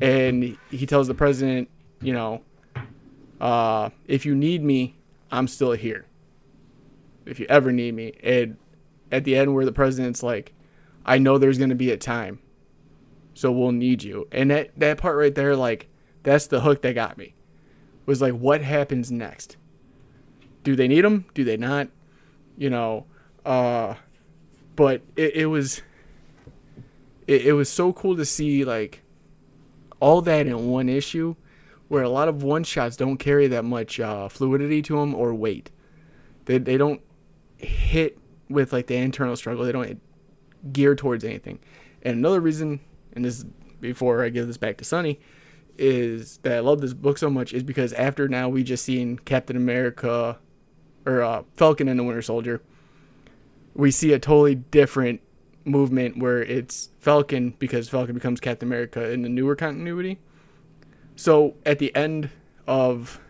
[0.00, 2.42] and he tells the president, you know,
[3.40, 4.96] uh, if you need me,
[5.30, 6.06] I'm still here.
[7.24, 8.56] If you ever need me, and
[9.14, 10.52] at the end where the president's like,
[11.06, 12.40] I know there's gonna be a time
[13.34, 14.28] so we'll need you.
[14.32, 15.88] And that that part right there, like,
[16.22, 17.34] that's the hook that got me.
[18.06, 19.56] Was like, what happens next?
[20.62, 21.26] Do they need him?
[21.34, 21.88] Do they not?
[22.56, 23.06] You know,
[23.44, 23.94] uh,
[24.76, 25.82] but it, it was
[27.26, 29.02] it, it was so cool to see like
[30.00, 31.34] all that in one issue,
[31.88, 35.34] where a lot of one shots don't carry that much uh, fluidity to them or
[35.34, 35.70] weight.
[36.44, 37.00] They they don't
[37.56, 38.18] hit
[38.48, 39.64] with like the internal struggle.
[39.64, 40.00] They don't
[40.72, 41.58] gear towards anything.
[42.02, 42.80] And another reason,
[43.14, 43.44] and this is
[43.80, 45.20] before I give this back to Sonny,
[45.76, 49.18] is that I love this book so much is because after now we just seen
[49.18, 50.38] Captain America
[51.06, 52.62] or uh, Falcon and the Winter Soldier,
[53.74, 55.20] we see a totally different
[55.64, 60.18] movement where it's Falcon because Falcon becomes Captain America in the newer continuity.
[61.16, 62.30] So at the end
[62.66, 63.20] of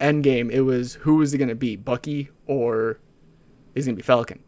[0.00, 2.98] Endgame, it was who is it going to be, Bucky or
[3.74, 4.40] is it going to be Falcon?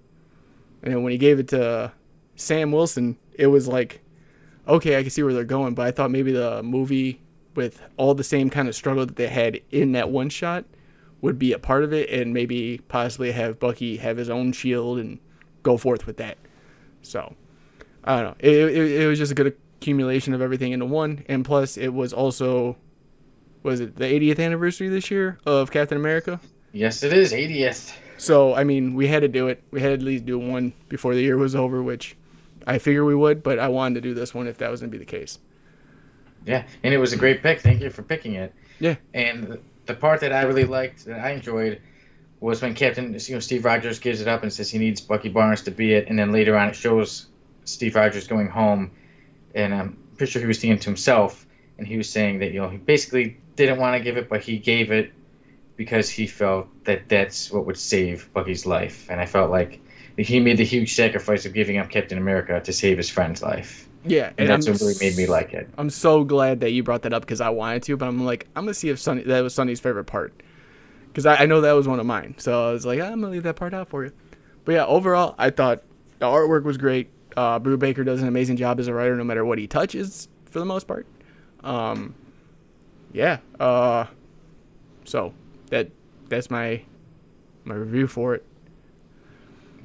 [0.83, 1.91] And when he gave it to uh,
[2.37, 4.03] Sam Wilson, it was like,
[4.69, 7.21] okay, I can see where they're going, but I thought maybe the movie
[7.55, 10.65] with all the same kind of struggle that they had in that one shot
[11.23, 14.99] would be a part of it and maybe possibly have Bucky have his own shield
[14.99, 15.19] and
[15.63, 16.37] go forth with that.
[17.03, 17.35] So,
[18.05, 18.37] I don't know.
[18.39, 21.25] It, it, it was just a good accumulation of everything into one.
[21.29, 22.77] And plus, it was also,
[23.63, 26.41] was it the 80th anniversary this year of Captain America?
[26.73, 27.95] yes, it is 80th.
[28.19, 29.63] So, I mean, we had to do it.
[29.71, 32.17] We had to at least do one before the year was over, which
[32.67, 34.91] I figure we would, but I wanted to do this one if that was going
[34.91, 35.39] to be the case.
[36.47, 37.61] Yeah, and it was a great pick.
[37.61, 38.55] Thank you for picking it.
[38.79, 38.97] Yeah.
[39.15, 41.81] And the part that I really liked, that I enjoyed,
[42.41, 45.29] was when Captain, you know, Steve Rogers gives it up and says he needs Bucky
[45.29, 47.27] Barnes to be it, and then later on it shows
[47.65, 48.91] Steve Rogers going home,
[49.55, 51.47] and I'm pretty sure he was thinking to himself,
[51.79, 54.43] and he was saying that you know he basically didn't want to give it, but
[54.43, 55.13] he gave it
[55.77, 59.81] because he felt that that's what would save Bucky's life, and I felt like
[60.17, 63.89] he made the huge sacrifice of giving up Captain America to save his friend's life,
[64.05, 65.69] Yeah, and, that's I'm what really made me like it.
[65.79, 68.49] I'm so glad that you brought that up because I wanted to, but I'm like,
[68.57, 70.43] I'm gonna see if Sonny that was Sonny's favorite part
[71.09, 72.35] because I, I know that was one of mine.
[72.39, 74.13] So I was like, I'm gonna leave that part out for you.
[74.65, 75.83] But yeah, overall, I thought
[76.19, 77.11] the artwork was great.
[77.37, 80.59] Uh, Brubaker does an amazing job as a writer, no matter what he touches, for
[80.59, 81.07] the most part.
[81.63, 82.15] Um,
[83.13, 83.39] yeah.
[83.61, 84.07] Uh,
[85.05, 85.33] so
[85.71, 85.89] that
[86.29, 86.83] that's my
[87.65, 88.45] my review for it.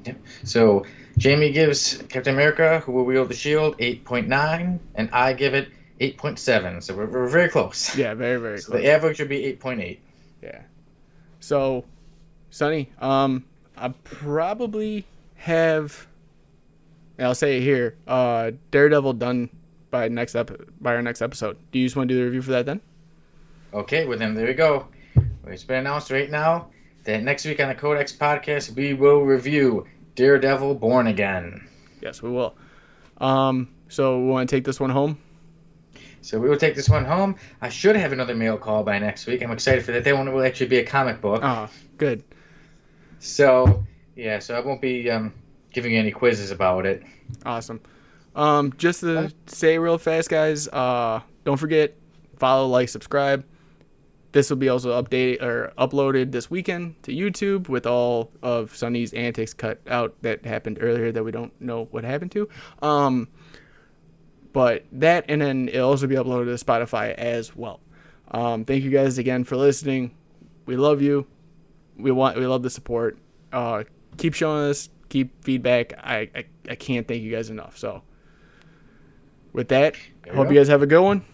[0.04, 0.16] Yep.
[0.44, 0.84] So
[1.18, 5.68] Jamie gives Captain America, who will wield the shield, 8.9, and I give it
[6.00, 6.82] 8.7.
[6.82, 7.96] So we're, we're very close.
[7.96, 8.82] Yeah, very very So close.
[8.82, 9.98] the average would be 8.8.
[10.42, 10.62] Yeah.
[11.40, 11.84] So,
[12.50, 13.44] Sonny, um,
[13.76, 15.04] I probably
[15.36, 16.06] have.
[17.18, 17.96] and I'll say it here.
[18.06, 19.50] Uh, Daredevil done
[19.90, 21.58] by next ep- by our next episode.
[21.70, 22.80] Do you just want to do the review for that then?
[23.74, 24.86] Okay, well then there we go.
[25.46, 26.68] It's been announced right now
[27.04, 31.68] that next week on the Code-X podcast we will review Daredevil Born Again.
[32.00, 32.54] Yes, we will.
[33.18, 35.18] Um, so we want to take this one home.
[36.20, 37.36] So we will take this one home.
[37.60, 39.42] I should have another mail call by next week.
[39.42, 40.04] I'm excited for that.
[40.04, 41.40] That one will actually be a comic book.
[41.42, 41.68] Ah,
[41.98, 42.22] good.
[43.18, 43.84] So
[44.14, 45.34] yeah, so I won't be um,
[45.72, 47.02] giving you any quizzes about it.
[47.44, 47.80] Awesome.
[48.34, 51.94] Um, just to say real fast, guys, uh, don't forget
[52.38, 53.44] follow, like, subscribe.
[54.32, 59.12] This will be also updated or uploaded this weekend to YouTube with all of Sonny's
[59.12, 62.48] antics cut out that happened earlier that we don't know what happened to.
[62.80, 63.28] Um,
[64.52, 67.80] but that and then it'll also be uploaded to Spotify as well.
[68.30, 70.14] Um, thank you guys again for listening.
[70.64, 71.26] We love you.
[71.96, 73.18] We want we love the support.
[73.52, 73.84] Uh,
[74.16, 75.92] keep showing us, keep feedback.
[75.98, 77.76] I, I I can't thank you guys enough.
[77.76, 78.02] So
[79.52, 80.50] with that, hope go.
[80.50, 81.24] you guys have a good one.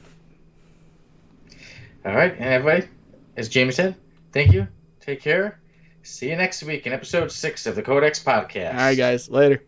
[2.09, 2.88] All right, and everybody,
[3.36, 3.94] as Jamie said,
[4.32, 4.66] thank you.
[4.98, 5.61] Take care.
[6.02, 8.70] See you next week in episode six of the Code-X podcast.
[8.70, 9.28] All right, guys.
[9.28, 9.62] Later.